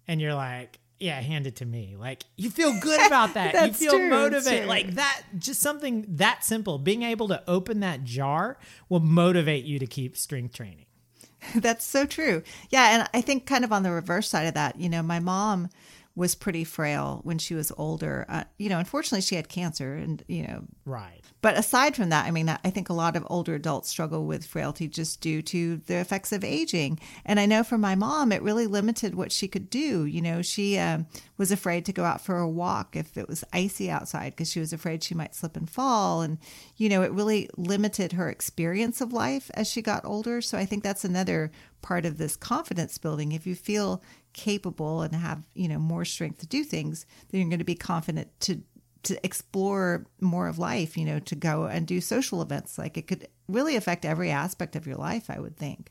and 0.09 0.21
you're 0.21 0.35
like, 0.35 0.81
yeah, 1.01 1.21
hand 1.21 1.47
it 1.47 1.57
to 1.57 1.65
me. 1.67 1.97
Like 1.99 2.25
you 2.37 2.51
feel 2.51 2.79
good 2.81 3.07
about 3.07 3.35
that. 3.35 3.67
you 3.67 3.73
feel 3.73 3.93
true, 3.93 4.09
motivated. 4.11 4.61
true. 4.63 4.69
Like 4.69 4.95
that, 4.95 5.23
just 5.39 5.61
something 5.61 6.05
that 6.09 6.45
simple. 6.45 6.79
Being 6.79 7.03
able 7.03 7.29
to 7.29 7.43
open 7.49 7.81
that 7.81 8.05
jar 8.05 8.59
will 8.89 9.01
motivate 9.01 9.65
you 9.65 9.79
to 9.79 9.87
keep 9.87 10.17
strength 10.17 10.55
training. 10.55 10.87
That's 11.55 11.85
so 11.85 12.05
true. 12.05 12.43
Yeah, 12.71 12.99
and 13.01 13.09
I 13.15 13.21
think 13.21 13.47
kind 13.47 13.65
of 13.65 13.73
on 13.73 13.83
the 13.85 13.93
reverse 13.93 14.29
side 14.29 14.47
of 14.49 14.55
that, 14.55 14.81
you 14.81 14.89
know, 14.89 15.03
my 15.03 15.21
mom 15.21 15.69
was 16.17 16.35
pretty 16.35 16.65
frail 16.65 17.21
when 17.23 17.39
she 17.39 17.55
was 17.55 17.71
older. 17.79 18.27
Uh, 18.29 18.43
you 18.59 18.69
know, 18.69 18.79
unfortunately, 18.81 19.21
she 19.21 19.37
had 19.37 19.49
cancer, 19.49 19.95
and 19.95 20.25
you 20.27 20.43
know, 20.49 20.65
Right. 20.85 21.21
But 21.41 21.57
aside 21.57 21.95
from 21.95 22.09
that, 22.09 22.27
I 22.27 22.33
mean, 22.33 22.49
I 22.49 22.71
think 22.71 22.89
a 22.89 22.95
lot 22.95 23.15
of 23.15 23.25
older 23.31 23.55
adults 23.55 23.89
struggle 23.89 24.27
with 24.27 24.45
frailty 24.45 24.89
just 24.89 25.21
due 25.21 25.41
to 25.43 25.77
the 25.77 25.97
effects 25.97 26.33
of 26.33 26.43
aging. 26.43 26.99
And 27.25 27.39
I 27.39 27.47
know 27.47 27.63
for 27.63 27.79
my 27.79 27.95
mom, 27.95 28.33
it 28.33 28.43
really 28.43 28.67
limited 28.67 29.15
what 29.15 29.31
she 29.31 29.47
could 29.47 29.71
do. 29.71 30.05
You 30.05 30.21
know, 30.21 30.43
she 30.43 30.79
um, 30.79 31.07
was 31.37 31.53
afraid 31.53 31.85
to 31.87 31.93
go 31.93 32.05
out 32.05 32.21
for 32.21 32.39
a 32.39 32.49
walk 32.49 32.97
if 32.97 33.17
it 33.17 33.29
was 33.29 33.45
icy 33.53 33.89
outside 33.89 34.33
because 34.33 34.51
she 34.51 34.59
was 34.59 34.73
afraid 34.73 35.05
she 35.05 35.15
might 35.15 35.35
slip 35.35 35.57
and 35.57 35.71
fall. 35.71 36.23
And, 36.23 36.39
you 36.77 36.89
know, 36.89 37.03
it 37.03 37.13
really 37.13 37.49
limited 37.57 38.13
her 38.13 38.29
experience 38.29 39.01
of 39.01 39.13
life 39.13 39.49
as 39.55 39.69
she 39.69 39.81
got 39.81 40.05
older. 40.05 40.41
So 40.41 40.59
I 40.59 40.67
think 40.67 40.83
that's 40.83 41.05
another 41.05 41.53
part 41.83 42.05
of 42.05 42.19
this 42.19 42.35
confidence 42.35 42.99
building. 42.99 43.31
If 43.31 43.47
you 43.47 43.55
feel 43.55 44.03
capable 44.33 45.03
and 45.03 45.15
have, 45.15 45.43
you 45.55 45.69
know, 45.69 45.79
more 45.79 46.05
strength 46.05 46.41
to 46.41 46.47
do 46.49 46.65
things, 46.65 47.07
then 47.31 47.41
you're 47.41 47.51
going 47.51 47.61
to 47.61 47.65
be 47.65 47.77
confident 47.77 48.29
to 48.41 48.63
to 49.05 49.25
explore 49.25 50.07
more 50.21 50.49
of 50.49 50.59
life, 50.59 50.97
you 50.97 51.05
know, 51.05 51.19
to 51.21 51.35
go 51.35 51.65
and 51.65 51.87
do 51.87 52.01
social 52.01 52.43
events. 52.43 52.79
Like 52.79 52.97
it 52.97 53.07
could 53.07 53.29
really 53.49 53.77
affect 53.77 54.05
every 54.05 54.31
aspect 54.31 54.77
of 54.77 54.87
your 54.87 54.97
life, 54.97 55.31
I 55.31 55.39
would 55.39 55.57
think. 55.57 55.91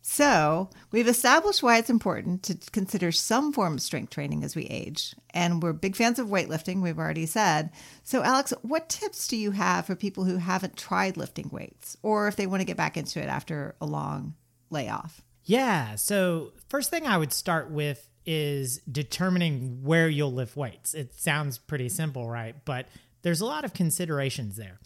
So, 0.00 0.70
we've 0.90 1.08
established 1.08 1.62
why 1.62 1.76
it's 1.76 1.90
important 1.90 2.42
to 2.44 2.56
consider 2.70 3.12
some 3.12 3.52
form 3.52 3.74
of 3.74 3.82
strength 3.82 4.10
training 4.10 4.42
as 4.42 4.56
we 4.56 4.64
age. 4.64 5.14
And 5.34 5.62
we're 5.62 5.72
big 5.72 5.96
fans 5.96 6.18
of 6.18 6.28
weightlifting, 6.28 6.80
we've 6.80 6.98
already 6.98 7.26
said. 7.26 7.70
So, 8.04 8.22
Alex, 8.22 8.54
what 8.62 8.88
tips 8.88 9.28
do 9.28 9.36
you 9.36 9.50
have 9.50 9.86
for 9.86 9.96
people 9.96 10.24
who 10.24 10.36
haven't 10.36 10.76
tried 10.76 11.16
lifting 11.16 11.50
weights 11.52 11.96
or 12.02 12.28
if 12.28 12.36
they 12.36 12.46
want 12.46 12.60
to 12.60 12.64
get 12.64 12.76
back 12.76 12.96
into 12.96 13.20
it 13.20 13.28
after 13.28 13.74
a 13.80 13.86
long 13.86 14.34
layoff? 14.70 15.20
Yeah. 15.44 15.96
So, 15.96 16.52
first 16.68 16.90
thing 16.90 17.06
I 17.06 17.18
would 17.18 17.32
start 17.32 17.70
with 17.70 18.08
is 18.30 18.76
determining 18.80 19.82
where 19.82 20.06
you'll 20.06 20.30
lift 20.30 20.54
weights. 20.54 20.92
It 20.92 21.18
sounds 21.18 21.56
pretty 21.56 21.88
simple, 21.88 22.28
right? 22.28 22.54
But 22.66 22.86
there's 23.22 23.40
a 23.40 23.46
lot 23.46 23.64
of 23.64 23.72
considerations 23.72 24.54
there. 24.56 24.78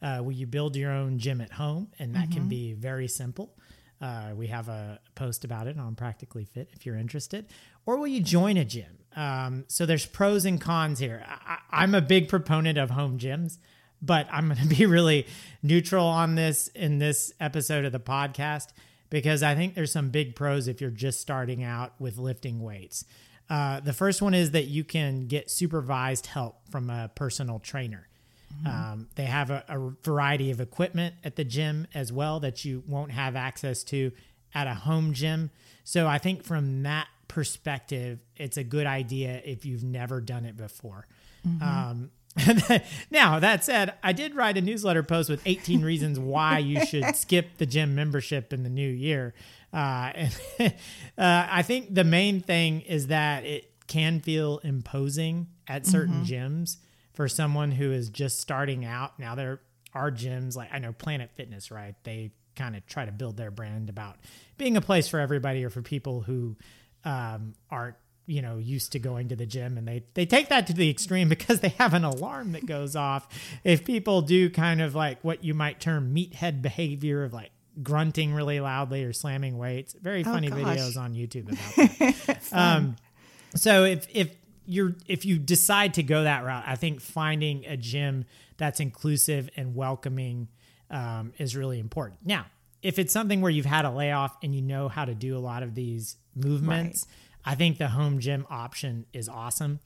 Uh, 0.00 0.22
will 0.22 0.32
you 0.32 0.46
build 0.46 0.76
your 0.76 0.92
own 0.92 1.18
gym 1.18 1.42
at 1.42 1.52
home? 1.52 1.88
And 1.98 2.14
that 2.14 2.30
can 2.30 2.48
be 2.48 2.72
very 2.72 3.06
simple. 3.06 3.54
Uh, 4.00 4.30
we 4.34 4.46
have 4.46 4.70
a 4.70 4.98
post 5.14 5.44
about 5.44 5.66
it 5.66 5.78
on 5.78 5.94
Practically 5.94 6.46
Fit 6.46 6.70
if 6.72 6.86
you're 6.86 6.96
interested. 6.96 7.44
Or 7.84 7.98
will 7.98 8.06
you 8.06 8.22
join 8.22 8.56
a 8.56 8.64
gym? 8.64 8.96
Um, 9.14 9.66
so 9.68 9.84
there's 9.84 10.06
pros 10.06 10.46
and 10.46 10.58
cons 10.58 10.98
here. 10.98 11.22
I, 11.26 11.58
I'm 11.70 11.94
a 11.94 12.00
big 12.00 12.30
proponent 12.30 12.78
of 12.78 12.88
home 12.88 13.18
gyms, 13.18 13.58
but 14.00 14.26
I'm 14.32 14.48
going 14.48 14.60
to 14.68 14.74
be 14.74 14.86
really 14.86 15.26
neutral 15.62 16.06
on 16.06 16.34
this 16.34 16.68
in 16.68 16.98
this 16.98 17.30
episode 17.40 17.84
of 17.84 17.92
the 17.92 18.00
podcast 18.00 18.68
because 19.10 19.42
I 19.42 19.54
think 19.54 19.74
there's 19.74 19.92
some 19.92 20.10
big 20.10 20.34
pros 20.36 20.68
if 20.68 20.80
you're 20.80 20.90
just 20.90 21.20
starting 21.20 21.62
out 21.62 21.92
with 22.00 22.18
lifting 22.18 22.60
weights. 22.60 23.04
Uh, 23.48 23.80
the 23.80 23.92
first 23.92 24.20
one 24.22 24.34
is 24.34 24.50
that 24.52 24.64
you 24.64 24.82
can 24.84 25.26
get 25.26 25.50
supervised 25.50 26.26
help 26.26 26.56
from 26.70 26.90
a 26.90 27.10
personal 27.14 27.58
trainer. 27.58 28.08
Um, 28.64 29.08
they 29.16 29.24
have 29.24 29.50
a, 29.50 29.64
a 29.68 29.92
variety 30.02 30.50
of 30.50 30.60
equipment 30.60 31.14
at 31.22 31.36
the 31.36 31.44
gym 31.44 31.86
as 31.94 32.12
well 32.12 32.40
that 32.40 32.64
you 32.64 32.82
won't 32.86 33.12
have 33.12 33.36
access 33.36 33.84
to 33.84 34.12
at 34.54 34.66
a 34.66 34.74
home 34.74 35.12
gym. 35.12 35.50
So 35.84 36.06
I 36.06 36.18
think 36.18 36.42
from 36.42 36.82
that 36.84 37.06
perspective, 37.28 38.20
it's 38.36 38.56
a 38.56 38.64
good 38.64 38.86
idea 38.86 39.42
if 39.44 39.66
you've 39.66 39.84
never 39.84 40.20
done 40.20 40.44
it 40.46 40.56
before. 40.56 41.06
Um, 41.62 42.10
now 43.10 43.38
that 43.38 43.64
said, 43.64 43.94
I 44.02 44.12
did 44.12 44.34
write 44.34 44.56
a 44.56 44.60
newsletter 44.60 45.02
post 45.02 45.30
with 45.30 45.40
18 45.46 45.82
reasons 45.82 46.18
why 46.18 46.58
you 46.58 46.84
should 46.84 47.04
skip 47.16 47.58
the 47.58 47.66
gym 47.66 47.94
membership 47.94 48.52
in 48.52 48.62
the 48.62 48.70
new 48.70 48.88
year. 48.88 49.34
Uh, 49.72 50.12
and 50.14 50.34
uh, 51.18 51.46
I 51.50 51.62
think 51.62 51.94
the 51.94 52.04
main 52.04 52.40
thing 52.40 52.82
is 52.82 53.08
that 53.08 53.44
it 53.44 53.72
can 53.86 54.20
feel 54.20 54.58
imposing 54.58 55.48
at 55.68 55.86
certain 55.86 56.24
gyms 56.24 56.76
for 57.14 57.28
someone 57.28 57.70
who 57.72 57.92
is 57.92 58.10
just 58.10 58.40
starting 58.40 58.84
out. 58.84 59.18
Now 59.18 59.34
there 59.34 59.60
are 59.94 60.10
gyms 60.10 60.56
like 60.56 60.68
I 60.72 60.78
know 60.78 60.92
Planet 60.92 61.30
Fitness, 61.34 61.70
right? 61.70 61.94
They 62.04 62.32
kind 62.54 62.76
of 62.76 62.86
try 62.86 63.04
to 63.04 63.12
build 63.12 63.36
their 63.36 63.50
brand 63.50 63.88
about 63.88 64.16
being 64.58 64.76
a 64.76 64.80
place 64.80 65.08
for 65.08 65.20
everybody 65.20 65.64
or 65.64 65.70
for 65.70 65.82
people 65.82 66.22
who 66.22 66.56
um, 67.04 67.54
aren't 67.70 67.96
you 68.26 68.42
know 68.42 68.58
used 68.58 68.92
to 68.92 68.98
going 68.98 69.28
to 69.28 69.36
the 69.36 69.46
gym 69.46 69.78
and 69.78 69.86
they 69.86 70.04
they 70.14 70.26
take 70.26 70.48
that 70.48 70.66
to 70.66 70.72
the 70.72 70.90
extreme 70.90 71.28
because 71.36 71.60
they 71.60 71.70
have 71.70 71.94
an 71.94 72.04
alarm 72.04 72.52
that 72.52 72.66
goes 72.66 72.96
off 72.96 73.28
if 73.64 73.84
people 73.84 74.22
do 74.22 74.50
kind 74.50 74.80
of 74.80 74.94
like 74.94 75.22
what 75.22 75.44
you 75.44 75.54
might 75.54 75.80
term 75.80 76.14
meathead 76.14 76.60
behavior 76.60 77.22
of 77.24 77.32
like 77.32 77.50
grunting 77.82 78.32
really 78.32 78.58
loudly 78.58 79.04
or 79.04 79.12
slamming 79.12 79.58
weights 79.58 79.94
very 80.00 80.24
funny 80.24 80.48
gosh. 80.48 80.58
videos 80.58 80.96
on 80.96 81.14
youtube 81.14 81.46
about 81.46 82.36
that 82.50 82.52
um, 82.52 82.96
so 83.54 83.84
if 83.84 84.06
if 84.14 84.30
you're 84.66 84.94
if 85.06 85.24
you 85.24 85.38
decide 85.38 85.94
to 85.94 86.02
go 86.02 86.24
that 86.24 86.44
route, 86.44 86.64
I 86.66 86.76
think 86.76 87.00
finding 87.00 87.64
a 87.66 87.76
gym 87.76 88.24
that's 88.56 88.80
inclusive 88.80 89.48
and 89.56 89.74
welcoming 89.74 90.48
um, 90.90 91.32
is 91.38 91.56
really 91.56 91.78
important. 91.78 92.20
Now, 92.24 92.46
if 92.82 92.98
it's 92.98 93.12
something 93.12 93.40
where 93.40 93.50
you've 93.50 93.66
had 93.66 93.84
a 93.84 93.90
layoff 93.90 94.36
and 94.42 94.54
you 94.54 94.62
know 94.62 94.88
how 94.88 95.04
to 95.04 95.14
do 95.14 95.36
a 95.36 95.40
lot 95.40 95.62
of 95.62 95.74
these 95.74 96.16
movements, 96.34 97.06
I 97.46 97.54
think 97.54 97.78
the 97.78 97.88
home 97.88 98.18
gym 98.18 98.46
option 98.50 99.06
is 99.12 99.28
awesome. 99.28 99.80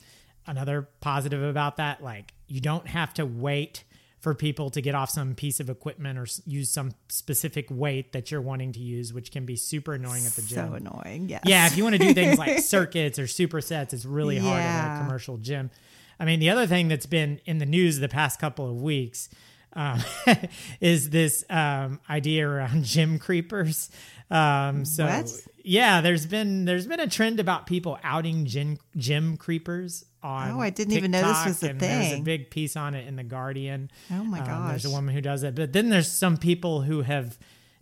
Another 0.46 0.88
positive 1.00 1.42
about 1.42 1.76
that, 1.76 2.02
like 2.02 2.32
you 2.48 2.60
don't 2.60 2.88
have 2.88 3.12
to 3.14 3.26
wait 3.26 3.84
for 4.18 4.34
people 4.34 4.68
to 4.70 4.80
get 4.82 4.94
off 4.94 5.08
some 5.10 5.34
piece 5.34 5.60
of 5.60 5.70
equipment 5.70 6.18
or 6.18 6.26
use 6.44 6.70
some 6.70 6.92
specific 7.08 7.66
weight 7.70 8.12
that 8.12 8.30
you're 8.30 8.40
wanting 8.40 8.72
to 8.72 8.80
use, 8.80 9.12
which 9.14 9.30
can 9.30 9.46
be 9.46 9.56
super 9.56 9.94
annoying 9.94 10.26
at 10.26 10.32
the 10.32 10.42
gym. 10.42 10.68
So 10.68 10.74
annoying. 10.74 11.28
Yes. 11.28 11.42
Yeah, 11.46 11.66
if 11.66 11.76
you 11.76 11.84
want 11.84 11.96
to 11.96 12.02
do 12.02 12.12
things 12.12 12.38
like 12.38 12.58
circuits 12.62 13.18
or 13.18 13.24
supersets, 13.24 13.92
it's 13.94 14.04
really 14.04 14.38
hard 14.38 14.58
Yeah. 14.60 14.96
a 14.98 15.02
commercial 15.04 15.36
gym. 15.38 15.70
I 16.18 16.26
mean, 16.26 16.38
the 16.38 16.50
other 16.50 16.66
thing 16.66 16.88
that's 16.88 17.06
been 17.06 17.40
in 17.46 17.58
the 17.58 17.66
news 17.66 17.98
the 17.98 18.08
past 18.10 18.38
couple 18.38 18.68
of 18.68 18.82
weeks 18.82 19.30
um, 19.74 20.00
is 20.80 21.10
this 21.10 21.44
um, 21.50 22.00
idea 22.08 22.48
around 22.48 22.84
gym 22.84 23.18
creepers. 23.18 23.90
Um, 24.30 24.84
so 24.84 25.06
What? 25.06 25.32
yeah, 25.64 26.00
there's 26.00 26.26
been 26.26 26.64
there's 26.64 26.86
been 26.86 27.00
a 27.00 27.08
trend 27.08 27.40
about 27.40 27.66
people 27.66 27.98
outing 28.02 28.44
gym 28.46 28.78
gym 28.96 29.36
creepers 29.36 30.04
on. 30.22 30.50
Oh, 30.52 30.60
I 30.60 30.70
didn't 30.70 30.94
even 30.94 31.10
know 31.10 31.26
this 31.26 31.44
was 31.46 31.62
a 31.62 31.70
and 31.70 31.80
There's 31.80 32.12
a 32.12 32.20
big 32.22 32.50
piece 32.50 32.76
on 32.76 32.94
it 32.94 33.08
in 33.08 33.16
the 33.16 33.24
Guardian. 33.24 33.90
Oh 34.10 34.22
my 34.24 34.40
Um, 34.40 34.68
there's 34.68 34.84
a 34.84 34.90
woman 34.90 35.14
who 35.14 35.20
does 35.20 35.42
it, 35.42 35.54
but 35.54 35.72
then 35.72 35.88
there's 35.88 36.10
some 36.10 36.36
people 36.36 36.82
who 36.82 37.02
have 37.02 37.38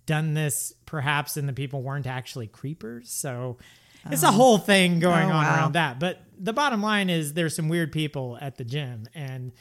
done 0.06 0.32
this 0.34 0.72
perhaps, 0.86 1.36
and 1.36 1.46
the 1.48 1.52
people 1.52 1.82
weren't 1.82 2.06
actually 2.06 2.46
creepers. 2.46 3.10
So 3.10 3.58
it's 4.10 4.22
a 4.22 4.30
whole 4.32 4.56
thing 4.56 5.00
going 5.00 5.26
Oh, 5.30 5.34
on 5.34 5.44
wow. 5.44 5.54
around 5.56 5.72
that. 5.72 6.00
But 6.00 6.22
the 6.38 6.54
bottom 6.54 6.80
line 6.80 7.10
is 7.10 7.34
there's 7.34 7.54
some 7.54 7.68
weird 7.68 7.92
people 7.92 8.38
at 8.40 8.56
the 8.56 8.64
gym, 8.64 9.06
and 9.14 9.52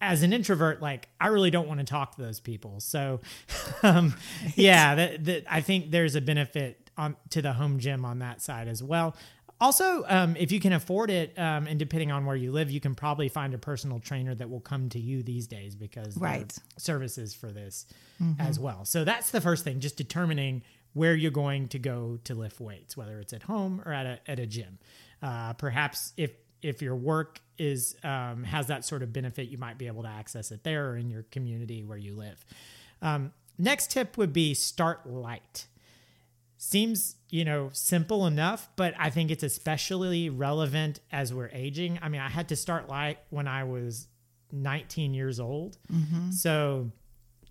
as 0.00 0.22
an 0.22 0.32
introvert, 0.32 0.82
like 0.82 1.08
I 1.20 1.28
really 1.28 1.50
don't 1.50 1.68
want 1.68 1.80
to 1.80 1.86
talk 1.86 2.16
to 2.16 2.22
those 2.22 2.40
people. 2.40 2.80
So, 2.80 3.20
um, 3.82 4.14
yeah, 4.54 4.94
that, 4.94 5.24
that 5.24 5.44
I 5.50 5.60
think 5.60 5.90
there's 5.90 6.14
a 6.14 6.20
benefit 6.20 6.90
on 6.96 7.16
to 7.30 7.42
the 7.42 7.52
home 7.52 7.78
gym 7.78 8.04
on 8.04 8.20
that 8.20 8.42
side 8.42 8.68
as 8.68 8.82
well. 8.82 9.16
Also, 9.58 10.04
um, 10.08 10.36
if 10.36 10.52
you 10.52 10.60
can 10.60 10.74
afford 10.74 11.10
it, 11.10 11.32
um, 11.38 11.66
and 11.66 11.78
depending 11.78 12.12
on 12.12 12.26
where 12.26 12.36
you 12.36 12.52
live, 12.52 12.70
you 12.70 12.78
can 12.80 12.94
probably 12.94 13.30
find 13.30 13.54
a 13.54 13.58
personal 13.58 13.98
trainer 13.98 14.34
that 14.34 14.50
will 14.50 14.60
come 14.60 14.90
to 14.90 14.98
you 14.98 15.22
these 15.22 15.46
days 15.46 15.74
because 15.74 16.14
Right. 16.18 16.54
services 16.76 17.32
for 17.32 17.50
this 17.50 17.86
as 18.38 18.60
well. 18.60 18.84
So 18.84 19.04
that's 19.04 19.30
the 19.30 19.40
first 19.40 19.64
thing, 19.64 19.80
just 19.80 19.96
determining 19.96 20.62
where 20.92 21.14
you're 21.14 21.30
going 21.30 21.68
to 21.68 21.78
go 21.78 22.18
to 22.24 22.34
lift 22.34 22.60
weights, 22.60 22.96
whether 22.98 23.18
it's 23.18 23.32
at 23.32 23.42
home 23.44 23.82
or 23.86 23.92
at 23.94 24.04
a 24.06 24.18
at 24.30 24.38
a 24.38 24.46
gym. 24.46 24.78
Uh, 25.22 25.54
perhaps 25.54 26.12
if 26.18 26.32
if 26.62 26.82
your 26.82 26.96
work 26.96 27.40
is 27.58 27.96
um, 28.02 28.44
has 28.44 28.66
that 28.68 28.84
sort 28.84 29.02
of 29.02 29.12
benefit, 29.12 29.48
you 29.48 29.58
might 29.58 29.78
be 29.78 29.86
able 29.86 30.02
to 30.02 30.08
access 30.08 30.50
it 30.50 30.64
there 30.64 30.90
or 30.90 30.96
in 30.96 31.10
your 31.10 31.24
community 31.24 31.84
where 31.84 31.98
you 31.98 32.14
live. 32.14 32.44
Um, 33.02 33.32
next 33.58 33.90
tip 33.90 34.16
would 34.16 34.32
be 34.32 34.54
start 34.54 35.08
light. 35.08 35.66
Seems 36.58 37.16
you 37.30 37.44
know 37.44 37.70
simple 37.72 38.26
enough, 38.26 38.68
but 38.76 38.94
I 38.98 39.10
think 39.10 39.30
it's 39.30 39.42
especially 39.42 40.30
relevant 40.30 41.00
as 41.12 41.32
we're 41.32 41.50
aging. 41.52 41.98
I 42.02 42.08
mean, 42.08 42.20
I 42.20 42.28
had 42.28 42.48
to 42.48 42.56
start 42.56 42.88
light 42.88 43.18
when 43.30 43.46
I 43.46 43.64
was 43.64 44.08
19 44.52 45.12
years 45.14 45.38
old, 45.38 45.76
so 46.32 46.90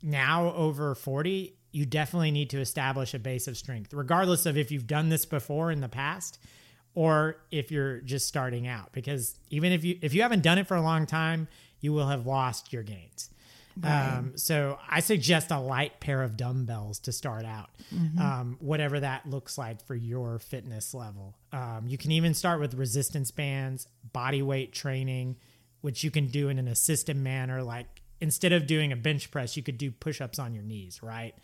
now 0.02 0.54
over 0.54 0.94
40 0.96 1.58
you 1.72 1.86
definitely 1.86 2.32
need 2.32 2.50
to 2.52 2.60
establish 2.60 3.14
a 3.14 3.20
base 3.20 3.48
of 3.48 3.58
strength 3.58 3.94
regardless 3.94 4.46
of 4.46 4.56
if 4.56 4.72
you've 4.72 4.86
done 4.88 5.10
this 5.10 5.26
before 5.26 5.72
in 5.72 5.82
the 5.82 5.90
past 5.90 6.38
or 6.96 7.38
if 7.52 7.72
you're 7.72 8.00
just 8.00 8.28
starting 8.28 8.68
out 8.68 8.92
because 8.92 9.38
even 9.50 9.72
if 9.72 9.84
you 9.84 10.00
if 10.02 10.14
you 10.14 10.22
haven't 10.22 10.42
done 10.42 10.58
it 10.58 10.68
for 10.68 10.76
a 10.76 10.82
long 10.82 11.06
time 11.06 11.48
you 11.82 11.94
will 11.94 12.08
have 12.08 12.26
lost 12.26 12.74
your 12.74 12.84
gains 12.84 13.30
Right. 13.78 14.18
Um, 14.18 14.34
so 14.38 14.80
I 14.90 15.02
suggest 15.02 15.52
a 15.52 15.60
light 15.60 16.00
pair 16.00 16.24
of 16.24 16.38
dumbbells 16.38 17.00
to 17.00 17.12
start 17.12 17.46
out, 17.46 17.70
um, 18.20 18.58
whatever 18.60 19.02
that 19.02 19.30
looks 19.30 19.58
like 19.58 19.86
for 19.86 19.96
your 19.96 20.40
fitness 20.40 20.94
level. 20.94 21.36
Um, 21.52 21.84
you 21.86 21.98
can 21.98 22.12
even 22.12 22.34
start 22.34 22.62
with 22.62 22.74
resistance 22.74 23.32
bands, 23.32 23.88
body 24.14 24.42
weight 24.42 24.72
training, 24.72 25.36
which 25.82 26.04
you 26.04 26.12
can 26.12 26.28
do 26.28 26.48
in 26.48 26.58
an 26.58 26.70
assisted 26.70 27.18
manner. 27.18 27.64
Like 27.64 27.88
instead 28.22 28.54
of 28.54 28.66
doing 28.66 28.94
a 28.94 28.96
bench 28.96 29.30
press, 29.30 29.58
you 29.58 29.64
could 29.64 29.78
do 29.78 29.92
push 29.92 30.22
ups 30.22 30.40
on 30.40 30.54
your 30.54 30.64
knees, 30.64 31.04
right? 31.04 31.36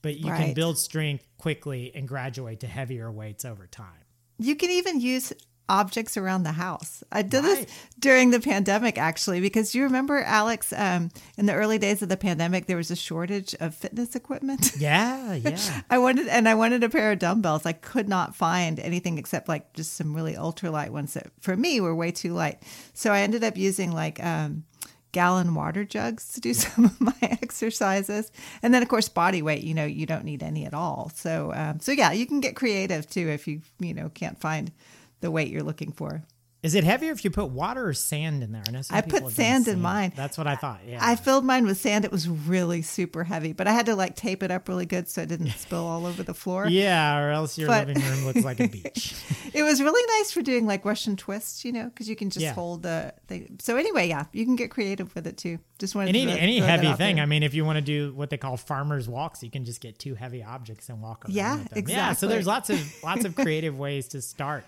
But 0.00 0.16
you 0.16 0.32
can 0.32 0.54
build 0.54 0.78
strength 0.78 1.24
quickly 1.38 1.92
and 1.94 2.08
graduate 2.08 2.60
to 2.60 2.66
heavier 2.66 3.10
weights 3.10 3.44
over 3.44 3.66
time. 3.66 4.03
You 4.38 4.56
can 4.56 4.70
even 4.70 5.00
use 5.00 5.32
objects 5.66 6.18
around 6.18 6.42
the 6.42 6.52
house. 6.52 7.02
I 7.10 7.22
did 7.22 7.42
Right. 7.42 7.66
this 7.66 7.74
during 7.98 8.30
the 8.32 8.40
pandemic, 8.40 8.98
actually, 8.98 9.40
because 9.40 9.74
you 9.74 9.82
remember, 9.84 10.22
Alex, 10.22 10.74
um, 10.76 11.10
in 11.38 11.46
the 11.46 11.54
early 11.54 11.78
days 11.78 12.02
of 12.02 12.10
the 12.10 12.18
pandemic, 12.18 12.66
there 12.66 12.76
was 12.76 12.90
a 12.90 12.96
shortage 12.96 13.54
of 13.60 13.74
fitness 13.74 14.14
equipment. 14.14 14.72
Yeah, 14.78 15.32
yeah. 15.34 15.58
I 15.88 15.96
wanted, 15.96 16.28
and 16.28 16.46
I 16.48 16.54
wanted 16.54 16.84
a 16.84 16.90
pair 16.90 17.12
of 17.12 17.18
dumbbells. 17.18 17.64
I 17.64 17.72
could 17.72 18.08
not 18.10 18.36
find 18.36 18.78
anything 18.78 19.16
except 19.16 19.48
like 19.48 19.72
just 19.72 19.94
some 19.94 20.12
really 20.14 20.34
ultralight 20.34 20.90
ones 20.90 21.14
that, 21.14 21.28
for 21.40 21.56
me, 21.56 21.80
were 21.80 21.94
way 21.94 22.10
too 22.10 22.34
light. 22.34 22.60
So 22.92 23.10
I 23.10 23.20
ended 23.20 23.42
up 23.42 23.56
using 23.56 23.90
like 23.90 24.22
um, 24.22 24.64
gallon 25.14 25.54
water 25.54 25.84
jugs 25.84 26.32
to 26.32 26.40
do 26.40 26.52
some 26.64 26.84
of 26.84 27.00
my 27.00 27.14
exercises, 27.22 28.30
and 28.62 28.74
then 28.74 28.82
of 28.82 28.88
course 28.88 29.08
body 29.08 29.40
weight. 29.40 29.64
You 29.64 29.72
know, 29.72 29.86
you 29.86 30.04
don't 30.04 30.24
need 30.24 30.42
any 30.42 30.66
at 30.66 30.74
all. 30.74 31.10
So, 31.14 31.52
um, 31.54 31.80
so 31.80 31.92
yeah, 31.92 32.12
you 32.12 32.26
can 32.26 32.40
get 32.40 32.56
creative 32.56 33.08
too 33.08 33.28
if 33.28 33.48
you 33.48 33.62
you 33.78 33.94
know 33.94 34.10
can't 34.10 34.38
find 34.38 34.70
the 35.20 35.30
weight 35.30 35.48
you're 35.48 35.62
looking 35.62 35.92
for. 35.92 36.22
Is 36.64 36.74
it 36.74 36.82
heavier 36.82 37.12
if 37.12 37.24
you 37.24 37.30
put 37.30 37.50
water 37.50 37.86
or 37.86 37.92
sand 37.92 38.42
in 38.42 38.50
there? 38.52 38.62
I 38.66 38.70
know 38.70 38.80
some 38.80 38.96
I 38.96 39.02
put 39.02 39.28
sand 39.30 39.68
in 39.68 39.82
mine. 39.82 40.12
That's 40.16 40.38
what 40.38 40.46
I 40.46 40.56
thought. 40.56 40.80
Yeah. 40.86 40.98
I 41.00 41.14
filled 41.14 41.44
mine 41.44 41.66
with 41.66 41.76
sand. 41.78 42.06
It 42.06 42.10
was 42.10 42.26
really 42.26 42.80
super 42.80 43.22
heavy, 43.22 43.52
but 43.52 43.66
I 43.68 43.72
had 43.72 43.84
to 43.86 43.94
like 43.94 44.16
tape 44.16 44.42
it 44.42 44.50
up 44.50 44.66
really 44.66 44.86
good 44.86 45.06
so 45.06 45.20
it 45.20 45.28
didn't 45.28 45.50
spill 45.50 45.84
all 45.86 46.06
over 46.06 46.22
the 46.22 46.32
floor. 46.32 46.66
yeah, 46.66 47.18
or 47.22 47.30
else 47.30 47.58
your 47.58 47.68
But- 47.68 47.88
living 47.88 48.02
room 48.02 48.24
looks 48.24 48.42
like 48.44 48.60
a 48.60 48.68
beach. 48.68 49.14
It 49.52 49.62
was 49.62 49.82
really 49.82 50.18
nice 50.18 50.32
for 50.32 50.40
doing 50.40 50.66
like 50.66 50.84
Russian 50.86 51.16
twists, 51.16 51.64
you 51.66 51.72
know, 51.72 51.84
because 51.84 52.08
you 52.08 52.16
can 52.16 52.30
just 52.30 52.42
Yeah. 52.42 52.54
hold 52.54 52.82
the 52.82 53.12
thing. 53.28 53.58
So 53.60 53.76
anyway, 53.76 54.08
yeah, 54.08 54.24
you 54.32 54.46
can 54.46 54.56
get 54.56 54.70
creative 54.70 55.14
with 55.14 55.26
it 55.26 55.36
too. 55.36 55.58
Just 55.78 55.94
wanted 55.94 56.08
any 56.10 56.24
to 56.24 56.32
throw- 56.32 56.40
any 56.40 56.58
throw 56.60 56.66
heavy 56.68 56.92
thing. 56.94 57.16
there. 57.16 57.22
I 57.24 57.26
mean, 57.26 57.42
if 57.42 57.52
you 57.52 57.66
want 57.66 57.76
to 57.76 57.82
do 57.82 58.14
what 58.14 58.30
they 58.30 58.38
call 58.38 58.56
farmers 58.56 59.06
walks, 59.06 59.42
you 59.42 59.50
can 59.50 59.66
just 59.66 59.82
get 59.82 59.98
two 59.98 60.14
heavy 60.14 60.42
objects 60.42 60.88
and 60.88 61.02
walk 61.02 61.26
around. 61.26 61.34
Yeah, 61.34 61.56
them. 61.72 61.84
Yeah, 61.88 62.12
so 62.14 62.26
there's 62.26 62.46
lots 62.46 62.70
of 62.70 62.80
lots 63.04 63.26
of 63.26 63.34
creative 63.36 63.78
ways 63.78 64.08
to 64.08 64.22
start. 64.22 64.64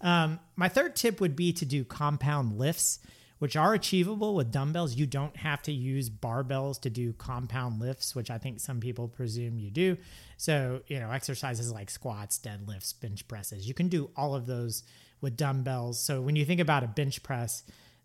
Um, 0.00 0.38
my 0.56 0.68
third 0.68 0.96
tip 0.96 1.20
would 1.20 1.36
be 1.36 1.52
to 1.54 1.64
do 1.64 1.84
compound 1.84 2.58
lifts, 2.58 3.00
which 3.38 3.56
are 3.56 3.74
achievable 3.74 4.34
with 4.34 4.50
dumbbells. 4.50 4.94
You 4.94 5.06
don't 5.06 5.36
have 5.36 5.62
to 5.62 5.72
use 5.72 6.10
barbells 6.10 6.80
to 6.82 6.90
do 6.90 7.12
compound 7.12 7.80
lifts, 7.80 8.14
which 8.14 8.30
I 8.30 8.38
think 8.38 8.60
some 8.60 8.80
people 8.80 9.08
presume 9.08 9.58
you 9.58 9.70
do. 9.70 9.96
So, 10.36 10.82
you 10.86 11.00
know, 11.00 11.10
exercises 11.10 11.72
like 11.72 11.90
squats, 11.90 12.38
deadlifts, 12.38 12.98
bench 13.00 13.26
presses, 13.28 13.66
you 13.66 13.74
can 13.74 13.88
do 13.88 14.10
all 14.16 14.34
of 14.34 14.46
those 14.46 14.82
with 15.20 15.36
dumbbells. 15.36 16.00
So, 16.00 16.20
when 16.20 16.36
you 16.36 16.44
think 16.44 16.60
about 16.60 16.84
a 16.84 16.88
bench 16.88 17.22
press, 17.22 17.64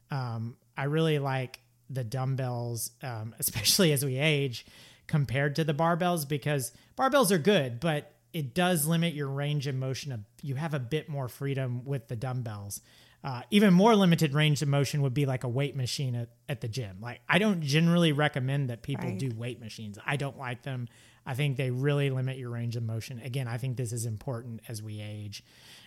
um, 0.10 0.58
I 0.78 0.86
really 0.86 1.20
like 1.20 1.60
the 1.90 2.04
dumbbells, 2.04 2.92
um, 3.02 3.36
especially 3.40 3.92
as 3.92 4.04
we 4.04 4.18
age, 4.18 4.66
compared 5.08 5.56
to 5.58 5.64
the 5.64 5.74
barbells 5.74 6.28
because 6.28 6.72
barbells 6.98 7.32
are 7.32 7.38
good, 7.38 7.80
but 7.80 8.12
it 8.34 8.54
does 8.56 8.86
limit 8.88 9.14
your 9.14 9.28
range 9.30 9.68
of 9.68 9.76
motion. 9.76 10.26
You 10.42 10.56
have 10.56 10.74
a 10.74 10.80
bit 10.80 11.08
more 11.08 11.28
freedom 11.28 11.86
with 11.86 12.08
the 12.08 12.16
dumbbells. 12.16 12.82
Uh, 13.24 13.42
even 13.52 13.74
more 13.74 13.96
limited 13.96 14.34
range 14.34 14.62
of 14.62 14.68
motion 14.68 15.02
would 15.02 15.14
be 15.14 15.26
like 15.26 15.46
a 15.46 15.48
weight 15.48 15.78
machine 15.78 16.14
at, 16.16 16.30
at 16.50 16.60
the 16.60 16.68
gym. 16.68 16.98
Like 17.00 17.22
I 17.30 17.38
don't 17.38 17.62
generally 17.62 18.12
recommend 18.12 18.70
that 18.70 18.82
people 18.82 19.08
Right. 19.10 19.18
do 19.20 19.32
weight 19.38 19.62
machines. 19.62 19.98
I 20.06 20.18
don't 20.18 20.38
like 20.38 20.64
them. 20.64 20.90
I 21.26 21.36
think 21.36 21.56
they 21.56 21.72
really 21.72 22.10
limit 22.10 22.38
your 22.38 22.50
range 22.50 22.76
of 22.76 22.84
motion. 22.84 23.22
Again, 23.24 23.48
I 23.48 23.58
think 23.58 23.78
this 23.78 23.94
is 23.94 24.06
important 24.06 24.60
as 24.68 24.82
we 24.84 25.00
age 25.00 25.42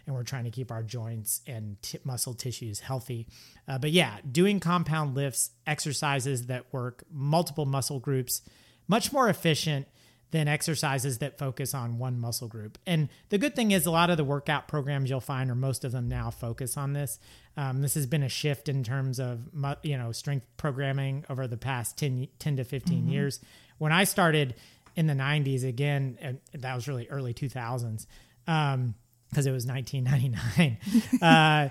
and 0.07 0.15
we're 0.15 0.23
trying 0.23 0.45
to 0.45 0.51
keep 0.51 0.71
our 0.71 0.83
joints 0.83 1.43
and 1.47 1.77
t- 1.83 1.99
muscle 2.05 2.33
tissues 2.33 2.81
healthy. 2.81 3.27
Uh, 3.69 3.77
but 3.77 3.91
yeah, 3.91 4.17
doing 4.33 4.59
compound 4.59 5.15
lifts, 5.15 5.51
exercises 5.67 6.47
that 6.47 6.73
work 6.73 7.05
multiple 7.13 7.67
muscle 7.67 7.99
groups, 8.01 8.41
much 8.89 9.13
more 9.13 9.29
efficient 9.29 9.87
than 10.31 10.49
exercises 10.49 11.19
that 11.19 11.39
focus 11.39 11.73
on 11.75 11.99
one 11.99 12.19
muscle 12.19 12.49
group. 12.49 12.79
And 12.87 13.09
the 13.29 13.39
good 13.39 13.55
thing 13.55 13.71
is, 13.71 13.87
a 13.87 13.91
lot 13.91 14.11
of 14.11 14.17
the 14.17 14.25
workout 14.25 14.69
programs 14.69 15.09
you'll 15.09 15.21
find, 15.21 15.51
or 15.51 15.55
most 15.55 15.85
of 15.85 15.93
them 15.93 16.09
now, 16.09 16.31
focus 16.31 16.77
on 16.77 16.93
this. 16.93 17.19
Um, 17.57 17.81
this 17.81 17.95
has 17.95 18.07
been 18.07 18.23
a 18.23 18.29
shift 18.29 18.69
in 18.69 18.83
terms 18.83 19.19
of 19.21 19.41
you 19.83 19.97
know 19.97 20.13
strength 20.13 20.47
programming 20.57 21.25
over 21.29 21.47
the 21.47 21.57
past 21.57 21.97
10, 21.99 22.29
10 22.39 22.57
to 22.57 22.65
15 22.65 23.09
years. 23.09 23.41
When 23.79 23.93
I 23.93 24.05
started 24.05 24.55
in 24.95 25.07
the 25.07 25.15
90s, 25.15 25.67
again, 25.67 26.19
and 26.21 26.41
that 26.55 26.75
was 26.75 26.89
really 26.89 27.09
early 27.09 27.35
2000s. 27.35 28.07
Um, 28.47 28.95
because 29.29 29.47
it 29.47 29.53
was 29.53 29.67
1999. 29.67 31.21
uh, 31.23 31.69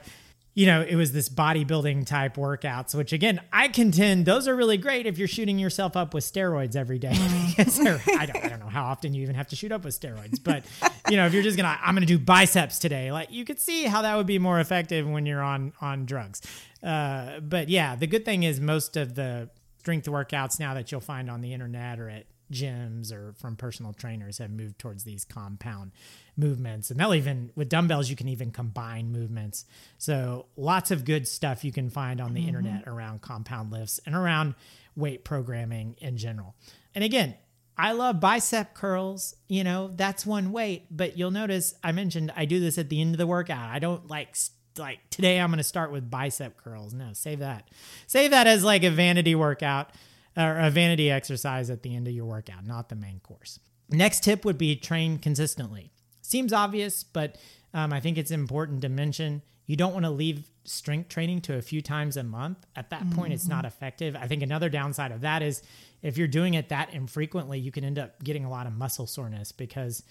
you 0.56 0.66
know, 0.66 0.82
it 0.82 0.96
was 0.96 1.12
this 1.12 1.28
bodybuilding 1.28 2.06
type 2.08 2.38
workouts, 2.38 2.96
which 2.96 3.12
again, 3.12 3.42
I 3.52 3.68
contend 3.68 4.26
those 4.26 4.48
are 4.48 4.56
really 4.56 4.78
great 4.78 5.06
if 5.06 5.18
you're 5.18 5.28
shooting 5.28 5.60
yourself 5.60 5.98
up 5.98 6.14
with 6.14 6.24
steroids 6.24 6.78
every 6.78 6.98
day. 6.98 7.12
I, 7.14 8.26
don't, 8.26 8.46
I 8.46 8.48
don't 8.48 8.60
know 8.62 8.70
how 8.70 8.86
often 8.86 9.14
you 9.14 9.22
even 9.22 9.36
have 9.36 9.48
to 9.50 9.58
shoot 9.58 9.74
up 9.74 9.84
with 9.84 10.00
steroids, 10.00 10.42
but 10.42 10.64
you 11.10 11.18
know, 11.18 11.26
if 11.26 11.34
you're 11.34 11.44
just 11.44 11.58
gonna, 11.58 11.78
I'm 11.84 11.94
gonna 11.94 12.06
do 12.06 12.18
biceps 12.18 12.80
today, 12.80 13.12
like 13.12 13.32
you 13.32 13.44
could 13.44 13.60
see 13.60 13.84
how 13.84 14.02
that 14.04 14.16
would 14.16 14.28
be 14.28 14.40
more 14.40 14.62
effective 14.62 15.06
when 15.08 15.26
you're 15.26 15.44
on 15.44 15.74
on 15.82 16.06
drugs. 16.06 16.42
Uh, 16.82 17.42
but 17.42 17.68
yeah, 17.68 17.98
the 17.98 18.08
good 18.08 18.24
thing 18.24 18.44
is 18.44 18.62
most 18.62 18.96
of 18.96 19.14
the 19.14 19.50
strength 19.80 20.08
workouts 20.08 20.58
now 20.58 20.74
that 20.74 20.90
you'll 20.90 21.02
find 21.02 21.30
on 21.30 21.42
the 21.42 21.54
internet 21.54 22.00
or 22.00 22.10
at 22.10 22.26
gyms 22.52 23.12
or 23.12 23.34
from 23.34 23.56
personal 23.56 23.94
trainers 23.94 24.38
have 24.38 24.52
moved 24.52 24.80
towards 24.80 25.04
these 25.04 25.26
compound 25.26 25.92
movements. 26.38 26.92
And 26.92 27.00
they'll 27.00 27.14
even 27.14 27.52
with 27.56 27.70
dumbbells 27.70 28.10
you 28.10 28.16
can 28.16 28.28
even 28.28 28.52
combine 28.52 29.12
movements. 29.12 29.66
So 29.98 30.46
lots 30.56 30.92
of 30.92 31.06
good 31.06 31.28
stuff 31.28 31.64
you 31.64 31.72
can 31.72 31.90
find 31.90 32.22
on 32.22 32.34
the 32.34 32.42
mm-hmm. 32.42 32.50
internet 32.50 32.84
around 32.88 33.22
compound 33.22 33.72
lifts 33.72 34.00
and 34.06 34.16
around 34.16 34.56
weight 34.96 35.24
programming 35.24 35.96
in 36.00 36.18
general. 36.18 36.56
And 36.94 37.04
again 37.04 37.36
i 37.78 37.92
love 37.92 38.22
bicep 38.22 38.74
curls 38.74 39.36
you 39.50 39.62
know 39.62 39.92
that's 39.96 40.26
one 40.26 40.54
weight 40.54 40.86
but 40.90 41.18
you'll 41.18 41.30
notice 41.30 41.74
i 41.84 41.92
mentioned 41.92 42.32
i 42.38 42.46
do 42.46 42.58
this 42.62 42.78
at 42.78 42.88
the 42.88 43.02
end 43.02 43.14
of 43.14 43.18
the 43.18 43.28
workout. 43.28 43.70
I 43.70 43.80
don't 43.80 44.08
like 44.10 44.36
like 44.78 45.00
today 45.10 45.40
i'm 45.40 45.50
going 45.50 45.58
to 45.58 45.64
start 45.64 45.92
with 45.92 46.10
bicep 46.10 46.58
curls. 46.58 46.94
No 46.94 47.10
save 47.14 47.40
that. 47.40 47.70
Save 48.08 48.32
that 48.32 48.48
as 48.48 48.64
like 48.64 48.84
a 48.84 48.92
vanity 48.92 49.36
workout 49.36 49.92
or 50.38 50.58
a 50.60 50.70
vanity 50.70 51.10
exercise 51.10 51.70
at 51.70 51.84
the 51.84 51.96
end 51.96 52.08
of 52.08 52.14
your 52.14 52.26
workout, 52.26 52.66
not 52.66 52.90
the 52.90 52.96
main 52.96 53.20
course. 53.20 53.60
Next 53.90 54.24
tip 54.24 54.46
would 54.46 54.58
be 54.58 54.76
train 54.76 55.18
consistently. 55.18 55.92
Seems 56.22 56.52
obvious, 56.52 57.04
but 57.04 57.38
um, 57.74 57.94
I 57.94 58.00
think 58.00 58.18
it's 58.18 58.32
important 58.32 58.82
to 58.82 58.90
mention 58.90 59.42
you 59.68 59.76
don't 59.76 59.94
want 59.94 60.06
to 60.06 60.12
leave 60.12 60.48
strength 60.64 61.10
training 61.10 61.42
to 61.42 61.56
a 61.56 61.62
few 61.62 61.82
times 61.82 62.18
a 62.18 62.24
month. 62.24 62.66
At 62.76 62.90
that 62.92 63.10
point, 63.12 63.34
it's 63.34 63.48
not 63.48 63.66
effective. 63.66 64.16
I 64.16 64.28
think 64.28 64.44
another 64.44 64.70
downside 64.70 65.12
of 65.12 65.22
that 65.22 65.42
is 65.42 65.62
if 66.02 66.18
you're 66.18 66.28
doing 66.28 66.54
it 66.54 66.70
that 66.70 66.94
infrequently, 66.94 67.60
you 67.60 67.72
can 67.72 67.84
end 67.84 67.98
up 67.98 68.24
getting 68.24 68.46
a 68.46 68.50
lot 68.50 68.68
of 68.68 68.74
muscle 68.74 69.08
soreness 69.08 69.52
because 69.52 70.04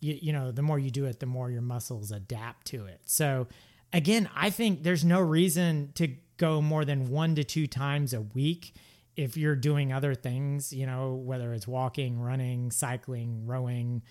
you, 0.00 0.18
you 0.20 0.32
know 0.32 0.52
the 0.52 0.62
more 0.62 0.78
you 0.78 0.90
do 0.90 1.06
it, 1.06 1.20
the 1.20 1.26
more 1.26 1.50
your 1.50 1.62
muscles 1.62 2.12
adapt 2.12 2.66
to 2.68 2.86
it. 2.86 3.00
So 3.04 3.48
again, 3.92 4.28
I 4.34 4.50
think 4.50 4.82
there's 4.82 5.04
no 5.04 5.20
reason 5.20 5.92
to 5.96 6.08
go 6.36 6.62
more 6.62 6.84
than 6.84 7.10
one 7.10 7.34
to 7.34 7.44
two 7.44 7.66
times 7.66 8.14
a 8.14 8.20
week 8.20 8.74
if 9.16 9.36
you're 9.36 9.56
doing 9.56 9.92
other 9.92 10.14
things, 10.14 10.72
you 10.72 10.86
know, 10.86 11.14
whether 11.14 11.52
it's 11.52 11.66
walking, 11.66 12.20
running, 12.20 12.70
cycling, 12.70 13.46
rowing, 13.46 14.02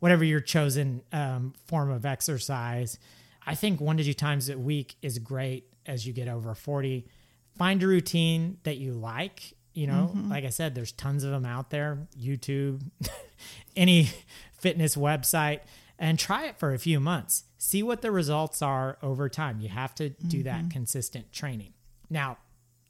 whatever 0.00 0.24
your 0.24 0.40
chosen 0.40 1.02
um, 1.12 1.54
form 1.66 1.90
of 1.90 2.04
exercise, 2.04 2.98
I 3.46 3.54
think 3.54 3.80
one 3.80 3.96
to 3.98 4.04
two 4.04 4.14
times 4.14 4.48
a 4.48 4.58
week 4.58 4.96
is 5.02 5.18
great 5.18 5.68
as 5.86 6.06
you 6.06 6.12
get 6.12 6.28
over 6.28 6.54
40. 6.54 7.06
Find 7.56 7.82
a 7.82 7.86
routine 7.86 8.58
that 8.64 8.76
you 8.78 8.92
like. 8.92 9.54
You 9.72 9.86
know, 9.86 10.10
like 10.28 10.44
I 10.44 10.48
said, 10.48 10.74
there's 10.74 10.92
tons 10.92 11.22
of 11.22 11.30
them 11.30 11.44
out 11.44 11.68
there 11.68 12.08
YouTube, 12.18 12.82
any 13.76 14.08
fitness 14.58 14.96
website, 14.96 15.60
and 15.98 16.18
try 16.18 16.46
it 16.46 16.58
for 16.58 16.72
a 16.72 16.78
few 16.78 16.98
months. 16.98 17.44
See 17.58 17.82
what 17.82 18.00
the 18.00 18.10
results 18.10 18.62
are 18.62 18.96
over 19.02 19.28
time. 19.28 19.60
You 19.60 19.68
have 19.68 19.94
to 19.96 20.08
do 20.08 20.42
that 20.44 20.70
consistent 20.70 21.30
training. 21.30 21.74
Now, 22.08 22.38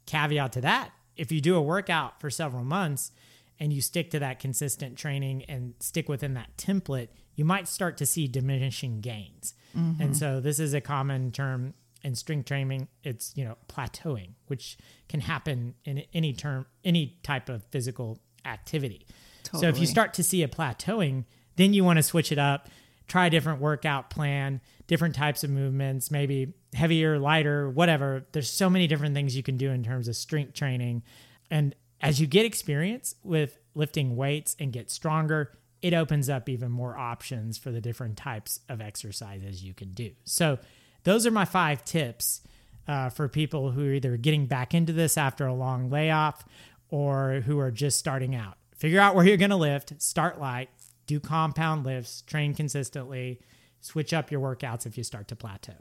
caveat 0.05 0.53
to 0.53 0.61
that 0.61 0.91
if 1.17 1.31
you 1.31 1.41
do 1.41 1.55
a 1.55 1.61
workout 1.61 2.19
for 2.19 2.29
several 2.29 2.63
months 2.63 3.11
and 3.59 3.73
you 3.73 3.81
stick 3.81 4.11
to 4.11 4.19
that 4.19 4.39
consistent 4.39 4.97
training 4.97 5.43
and 5.45 5.73
stick 5.79 6.07
within 6.07 6.33
that 6.35 6.55
template, 6.57 7.09
you 7.35 7.45
might 7.45 7.67
start 7.67 7.97
to 7.97 8.05
see 8.05 8.27
diminishing 8.27 9.01
gains. 9.01 9.53
Mm-hmm. 9.77 10.01
And 10.01 10.17
so 10.17 10.39
this 10.39 10.59
is 10.59 10.73
a 10.73 10.81
common 10.81 11.31
term 11.31 11.73
in 12.03 12.15
strength 12.15 12.45
training. 12.45 12.87
It's, 13.03 13.33
you 13.35 13.43
know, 13.43 13.57
plateauing, 13.67 14.31
which 14.47 14.77
can 15.09 15.21
happen 15.21 15.75
in 15.85 16.03
any 16.13 16.33
term, 16.33 16.65
any 16.83 17.17
type 17.23 17.49
of 17.49 17.63
physical 17.65 18.19
activity. 18.45 19.05
So 19.53 19.67
if 19.67 19.79
you 19.79 19.85
start 19.85 20.13
to 20.15 20.23
see 20.23 20.43
a 20.43 20.47
plateauing, 20.47 21.23
then 21.55 21.73
you 21.73 21.83
want 21.83 21.97
to 21.97 22.03
switch 22.03 22.31
it 22.33 22.37
up, 22.37 22.67
try 23.07 23.27
a 23.27 23.29
different 23.29 23.61
workout 23.61 24.09
plan, 24.09 24.59
different 24.87 25.15
types 25.15 25.43
of 25.43 25.49
movements, 25.49 26.11
maybe 26.11 26.53
heavier, 26.77 27.17
lighter, 27.17 27.69
whatever. 27.69 28.25
There's 28.31 28.49
so 28.49 28.69
many 28.69 28.85
different 28.87 29.15
things 29.15 29.35
you 29.35 29.43
can 29.43 29.57
do 29.57 29.71
in 29.71 29.83
terms 29.83 30.07
of 30.07 30.15
strength 30.15 30.53
training. 30.53 31.01
And 31.49 31.73
as 31.99 32.21
you 32.21 32.27
get 32.27 32.45
experience 32.45 33.15
with 33.23 33.57
lifting 33.73 34.15
weights 34.15 34.55
and 34.59 34.71
get 34.71 34.91
stronger, 34.91 35.57
it 35.81 35.93
opens 35.93 36.29
up 36.29 36.47
even 36.47 36.71
more 36.71 36.95
options 36.95 37.57
for 37.57 37.71
the 37.71 37.81
different 37.81 38.15
types 38.15 38.59
of 38.69 38.79
exercises 38.79 39.63
you 39.63 39.73
can 39.73 39.93
do. 39.93 40.11
So, 40.23 40.59
those 41.03 41.25
are 41.25 41.31
my 41.31 41.45
five 41.45 41.85
tips 41.85 42.41
uh, 42.87 43.09
for 43.09 43.27
people 43.27 43.71
who 43.71 43.87
are 43.87 43.93
either 43.93 44.17
getting 44.17 44.45
back 44.45 44.73
into 44.73 44.91
this 44.91 45.17
after 45.17 45.47
a 45.47 45.53
long 45.53 45.89
layoff 45.89 46.43
or 46.89 47.41
who 47.45 47.59
are 47.59 47.71
just 47.71 47.97
starting 47.97 48.35
out. 48.35 48.57
Figure 48.75 48.99
out 48.99 49.15
where 49.15 49.25
you're 49.25 49.37
going 49.37 49.51
to 49.51 49.55
lift, 49.55 49.99
start 50.01 50.39
light, 50.39 50.69
do 51.05 51.19
compound 51.19 51.85
lifts, 51.85 52.21
train 52.21 52.53
consistently, 52.53 53.39
switch 53.79 54.13
up 54.13 54.31
your 54.31 54.41
workouts 54.41 54.85
if 54.85 54.97
you 54.97 55.03
start 55.03 55.27
to 55.29 55.35
plateau. 55.35 55.73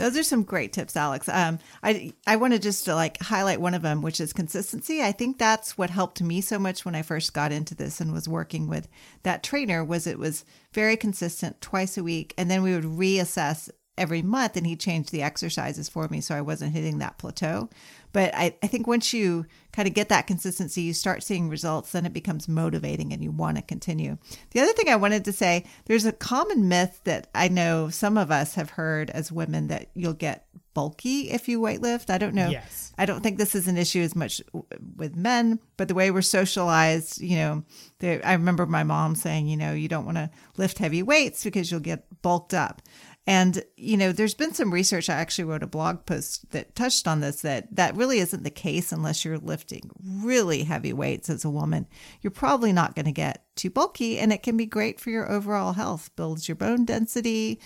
Those 0.00 0.16
are 0.16 0.22
some 0.22 0.44
great 0.44 0.72
tips, 0.72 0.96
Alex. 0.96 1.28
Um, 1.28 1.58
I 1.82 2.14
I 2.26 2.36
want 2.36 2.54
to 2.54 2.58
just 2.58 2.86
to 2.86 2.94
like 2.94 3.20
highlight 3.20 3.60
one 3.60 3.74
of 3.74 3.82
them, 3.82 4.00
which 4.00 4.18
is 4.18 4.32
consistency. 4.32 5.02
I 5.02 5.12
think 5.12 5.36
that's 5.36 5.76
what 5.76 5.90
helped 5.90 6.22
me 6.22 6.40
so 6.40 6.58
much 6.58 6.86
when 6.86 6.94
I 6.94 7.02
first 7.02 7.34
got 7.34 7.52
into 7.52 7.74
this 7.74 8.00
and 8.00 8.10
was 8.10 8.26
working 8.26 8.66
with 8.66 8.88
that 9.24 9.42
trainer. 9.42 9.84
Was 9.84 10.06
it 10.06 10.18
was 10.18 10.46
very 10.72 10.96
consistent, 10.96 11.60
twice 11.60 11.98
a 11.98 12.02
week, 12.02 12.32
and 12.38 12.50
then 12.50 12.62
we 12.62 12.74
would 12.74 12.84
reassess 12.84 13.68
every 14.00 14.22
month, 14.22 14.56
and 14.56 14.66
he 14.66 14.74
changed 14.74 15.12
the 15.12 15.22
exercises 15.22 15.88
for 15.88 16.08
me, 16.08 16.20
so 16.20 16.34
I 16.34 16.40
wasn't 16.40 16.72
hitting 16.72 16.98
that 16.98 17.18
plateau. 17.18 17.68
But 18.12 18.34
I, 18.34 18.56
I 18.62 18.66
think 18.66 18.86
once 18.86 19.12
you 19.12 19.46
kind 19.72 19.86
of 19.86 19.94
get 19.94 20.08
that 20.08 20.26
consistency, 20.26 20.82
you 20.82 20.94
start 20.94 21.22
seeing 21.22 21.48
results, 21.48 21.92
then 21.92 22.06
it 22.06 22.12
becomes 22.12 22.48
motivating 22.48 23.12
and 23.12 23.22
you 23.22 23.30
want 23.30 23.56
to 23.56 23.62
continue. 23.62 24.18
The 24.50 24.60
other 24.60 24.72
thing 24.72 24.88
I 24.88 24.96
wanted 24.96 25.24
to 25.26 25.32
say 25.32 25.64
there's 25.84 26.04
a 26.04 26.12
common 26.12 26.68
myth 26.68 27.00
that 27.04 27.28
I 27.34 27.48
know 27.48 27.88
some 27.88 28.18
of 28.18 28.32
us 28.32 28.54
have 28.54 28.70
heard 28.70 29.10
as 29.10 29.30
women 29.30 29.68
that 29.68 29.90
you'll 29.94 30.14
get 30.14 30.46
bulky 30.74 31.30
if 31.30 31.48
you 31.48 31.60
weightlift. 31.60 32.10
I 32.10 32.18
don't 32.18 32.34
know. 32.34 32.48
Yes. 32.48 32.92
I 32.98 33.06
don't 33.06 33.22
think 33.22 33.38
this 33.38 33.54
is 33.54 33.68
an 33.68 33.76
issue 33.76 34.00
as 34.00 34.16
much 34.16 34.42
with 34.96 35.16
men, 35.16 35.58
but 35.76 35.88
the 35.88 35.94
way 35.94 36.10
we're 36.10 36.22
socialized, 36.22 37.20
you 37.20 37.36
know, 37.36 37.64
I 38.02 38.32
remember 38.32 38.66
my 38.66 38.82
mom 38.82 39.14
saying, 39.14 39.46
you 39.46 39.56
know, 39.56 39.72
you 39.72 39.88
don't 39.88 40.04
want 40.04 40.16
to 40.16 40.30
lift 40.56 40.78
heavy 40.78 41.02
weights 41.02 41.44
because 41.44 41.70
you'll 41.70 41.80
get 41.80 42.22
bulked 42.22 42.54
up. 42.54 42.82
And, 43.26 43.62
you 43.76 43.96
know, 43.96 44.12
there's 44.12 44.34
been 44.34 44.54
some 44.54 44.72
research. 44.72 45.08
I 45.08 45.14
actually 45.14 45.44
wrote 45.44 45.62
a 45.62 45.68
blog 45.68 46.06
post 46.06 46.50
that 46.50 46.74
touched 46.74 47.06
on 47.06 47.20
this 47.20 47.42
that 47.42 47.74
that 47.76 47.94
really 47.94 48.18
isn't 48.18 48.42
the 48.42 48.50
case 48.50 48.92
unless 48.92 49.24
you're 49.24 49.38
lifting 49.38 49.90
really 50.02 50.64
heavy 50.64 50.92
weights 50.92 51.30
as 51.30 51.44
a 51.44 51.50
woman. 51.50 51.86
You're 52.22 52.30
probably 52.30 52.72
not 52.72 52.94
going 52.94 53.04
to 53.04 53.12
get 53.12 53.44
too 53.56 53.70
bulky, 53.70 54.18
and 54.18 54.32
it 54.32 54.42
can 54.42 54.56
be 54.56 54.66
great 54.66 54.98
for 54.98 55.10
your 55.10 55.30
overall 55.30 55.74
health, 55.74 56.10
builds 56.16 56.48
your 56.48 56.56
bone 56.56 56.84
density. 56.84 57.60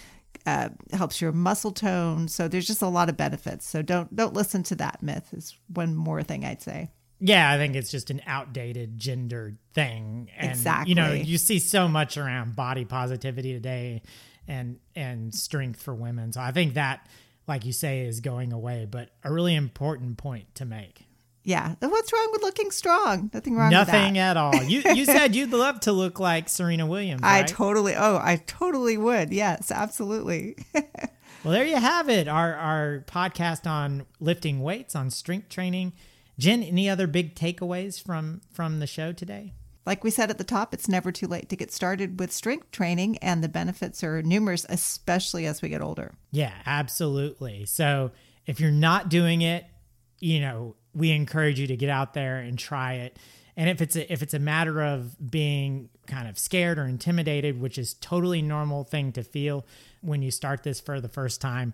Uh, 0.47 0.69
helps 0.93 1.23
your 1.23 1.33
muscle 1.33 1.71
tone. 1.71 2.29
So 2.29 2.49
there's 2.49 2.67
just 2.67 2.83
a 2.83 2.89
lot 2.89 3.09
of 3.09 3.17
benefits. 3.17 3.67
So 3.67 3.81
don't 3.81 4.15
don't 4.15 4.35
listen 4.35 4.63
to 4.65 4.75
that 4.75 5.03
myth. 5.03 5.33
Is 5.33 5.57
one 5.69 5.95
more 5.95 6.23
thing 6.23 6.45
I'd 6.45 6.61
say. 6.61 6.91
Yeah, 7.21 7.51
I 7.51 7.57
think 7.57 7.77
it's 7.77 7.91
just 7.91 8.11
an 8.11 8.21
outdated 8.27 8.99
gender 8.99 9.57
thing. 9.73 10.29
And, 10.37 10.51
exactly. 10.51 10.91
You 10.91 10.97
know, 10.97 11.13
you 11.13 11.39
see 11.39 11.59
so 11.59 11.89
much 11.89 12.19
around 12.19 12.57
body 12.57 12.85
positivity 12.85 13.55
today 13.55 14.03
and 14.49 14.79
and 14.95 15.35
strength 15.35 15.83
for 15.83 15.95
women. 15.95 16.33
So 16.33 16.41
I 16.41 16.53
think 16.53 16.75
that, 16.75 17.07
like 17.47 17.65
you 17.65 17.73
say, 17.73 18.01
is 18.01 18.21
going 18.21 18.53
away, 18.53 18.87
but 18.91 19.11
a 19.23 19.33
really 19.33 19.55
important 19.55 20.17
point 20.17 20.55
to 20.57 20.65
make. 20.65 21.07
Yeah. 21.45 21.75
What's 21.79 22.13
wrong 22.13 22.29
with 22.33 22.43
looking 22.43 22.71
strong? 22.71 23.31
Nothing 23.33 23.57
wrong 23.57 23.71
Nothing 23.71 24.17
at 24.17 24.37
all. 24.37 24.55
You 24.65 24.83
you 24.95 25.05
said 25.05 25.37
you'd 25.37 25.53
love 25.53 25.81
to 25.81 25.93
look 25.93 26.19
like 26.19 26.49
Serena 26.49 26.87
Williams. 26.87 27.21
I 27.23 27.43
totally 27.43 27.95
oh, 27.95 28.17
I 28.17 28.37
totally 28.47 28.97
would. 28.97 29.33
Yes, 29.33 29.71
absolutely. 29.71 30.57
well, 30.75 31.53
there 31.53 31.67
you 31.67 31.77
have 31.77 32.09
it. 32.09 32.29
Our 32.29 32.55
our 32.55 33.05
podcast 33.07 33.71
on 33.71 34.07
lifting 34.21 34.63
weights, 34.63 34.97
on 34.97 35.11
strength 35.11 35.51
training. 35.51 35.93
Jen, 36.39 36.63
any 36.63 36.89
other 36.89 37.07
big 37.07 37.35
takeaways 37.35 38.03
from 38.03 38.41
from 38.51 38.81
the 38.81 38.87
show 38.87 39.13
today? 39.13 39.53
Like 39.87 40.03
we 40.03 40.11
said 40.11 40.31
at 40.31 40.39
the 40.39 40.45
top, 40.45 40.73
it's 40.73 40.89
never 40.89 41.13
too 41.13 41.27
late 41.27 41.49
to 41.51 41.57
get 41.57 41.71
started 41.71 42.19
with 42.19 42.33
strength 42.33 42.71
training, 42.71 43.19
and 43.19 43.45
the 43.45 43.49
benefits 43.49 44.03
are 44.03 44.23
numerous, 44.23 44.65
especially 44.69 45.47
as 45.47 45.61
we 45.61 45.69
get 45.69 45.83
older. 45.83 46.15
Yeah, 46.31 46.55
absolutely. 46.65 47.67
So 47.67 48.13
if 48.47 48.61
you're 48.61 48.71
not 48.71 49.09
doing 49.09 49.43
it, 49.43 49.67
you 50.21 50.41
know, 50.41 50.77
we 50.95 51.11
encourage 51.11 51.61
you 51.61 51.67
to 51.67 51.77
get 51.77 51.91
out 51.91 52.15
there 52.15 52.39
and 52.39 52.59
try 52.59 52.95
it. 52.95 53.19
And 53.57 53.69
if 53.69 53.83
it's 53.83 53.95
a, 53.95 54.11
if 54.13 54.23
it's 54.23 54.35
a 54.35 54.39
matter 54.39 54.83
of 54.83 55.31
being 55.31 55.91
kind 56.07 56.29
of 56.29 56.39
scared 56.39 56.79
or 56.79 56.85
intimidated, 56.85 57.61
which 57.61 57.79
is 57.79 57.95
totally 57.95 58.43
normal 58.43 58.85
thing 58.85 59.13
to 59.13 59.23
feel 59.23 59.67
when 60.01 60.23
you 60.23 60.31
start 60.31 60.63
this 60.63 60.81
for 60.81 61.01
the 61.01 61.09
first 61.09 61.41
time, 61.41 61.73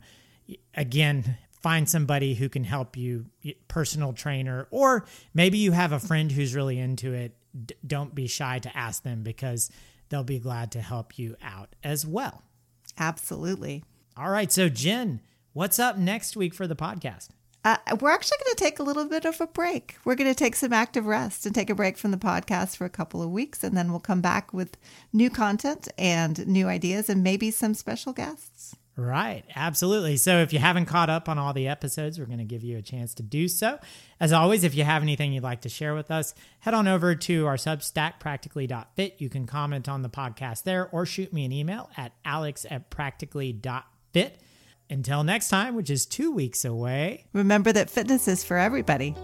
again, 0.75 1.39
find 1.63 1.89
somebody 1.89 2.35
who 2.35 2.49
can 2.49 2.65
help 2.65 2.97
you, 2.97 3.27
personal 3.69 4.13
trainer, 4.13 4.67
or 4.71 5.07
maybe 5.33 5.59
you 5.59 5.73
have 5.73 5.93
a 5.93 6.01
friend 6.01 6.33
who's 6.33 6.55
really 6.55 6.79
into 6.79 7.13
it 7.13 7.37
d- 7.67 7.75
don't 7.87 8.15
be 8.15 8.27
shy 8.27 8.59
to 8.59 8.77
ask 8.77 9.03
them 9.03 9.23
because 9.23 9.71
they'll 10.09 10.25
be 10.25 10.39
glad 10.39 10.73
to 10.73 10.81
help 10.81 11.19
you 11.19 11.37
out 11.43 11.75
as 11.83 12.07
well. 12.07 12.43
Absolutely. 12.99 13.85
All 14.17 14.31
right. 14.31 14.51
So, 14.53 14.69
Jen, 14.69 15.21
what's 15.53 15.79
up 15.79 15.97
next 15.97 16.37
week 16.37 16.55
for 16.55 16.67
the 16.67 16.77
podcast? 16.77 17.29
Uh, 17.63 17.77
we're 18.01 18.11
actually 18.11 18.39
going 18.43 18.55
to 18.57 18.65
take 18.65 18.79
a 18.79 18.83
little 18.83 19.05
bit 19.05 19.27
of 19.27 19.39
a 19.41 19.47
break. 19.47 19.97
We're 20.05 20.15
going 20.15 20.31
to 20.31 20.39
take 20.39 20.57
some 20.57 20.73
active 20.73 21.05
rest 21.05 21.45
and 21.45 21.55
take 21.55 21.69
a 21.69 21.75
break 21.75 21.99
from 21.99 22.11
the 22.11 22.17
podcast 22.17 22.77
for 22.77 22.87
a 22.87 22.91
couple 22.91 23.23
of 23.23 23.31
weeks, 23.31 23.63
and 23.63 23.77
then 23.77 23.91
we'll 23.91 24.01
come 24.01 24.23
back 24.23 24.55
with 24.55 24.79
new 25.13 25.29
content 25.29 25.87
and 25.99 26.47
new 26.47 26.69
ideas 26.69 27.11
and 27.11 27.23
maybe 27.23 27.51
some 27.51 27.75
special 27.75 28.15
guests. 28.15 28.77
Right, 29.01 29.45
absolutely. 29.57 30.19
So 30.19 30.41
if 30.41 30.53
you 30.53 30.59
haven't 30.59 30.85
caught 30.85 31.09
up 31.09 31.27
on 31.31 31.39
all 31.39 31.55
the 31.55 31.69
episodes, 31.69 32.19
we're 32.19 32.27
going 32.27 32.37
to 32.37 32.45
give 32.45 32.63
you 32.63 32.77
a 32.77 32.83
chance 32.83 33.15
to 33.15 33.23
do 33.23 33.49
so. 33.49 33.79
As 34.21 34.31
always, 34.31 34.63
if 34.63 34.75
you 34.75 34.85
have 34.85 35.01
anything 35.01 35.33
you'd 35.33 35.43
like 35.43 35.63
to 35.63 35.71
share 35.71 35.95
with 35.95 36.11
us, 36.11 36.35
head 36.59 36.75
on 36.75 36.87
over 36.87 37.15
to 37.15 37.47
our 37.47 37.57
Substack, 37.57 38.21
practically.fit. 38.21 39.15
You 39.17 39.31
can 39.31 39.47
comment 39.47 39.89
on 39.89 40.03
the 40.03 40.11
podcast 40.11 40.65
there 40.65 40.87
or 40.91 41.07
shoot 41.07 41.33
me 41.33 41.47
an 41.47 41.53
email 41.53 41.89
at 41.97 42.13
alex 42.27 42.67
at 42.71 42.91
practically.fit. 42.91 44.39
Until 44.91 45.25
next 45.25 45.49
time, 45.49 45.77
which 45.77 45.89
is 45.89 46.05
two 46.05 46.31
weeks 46.31 46.67
away, 46.67 47.25
remember 47.33 47.73
that 47.73 47.89
fitness 47.89 48.29
is 48.29 48.45
for 48.45 48.59
everybody. 48.59 49.17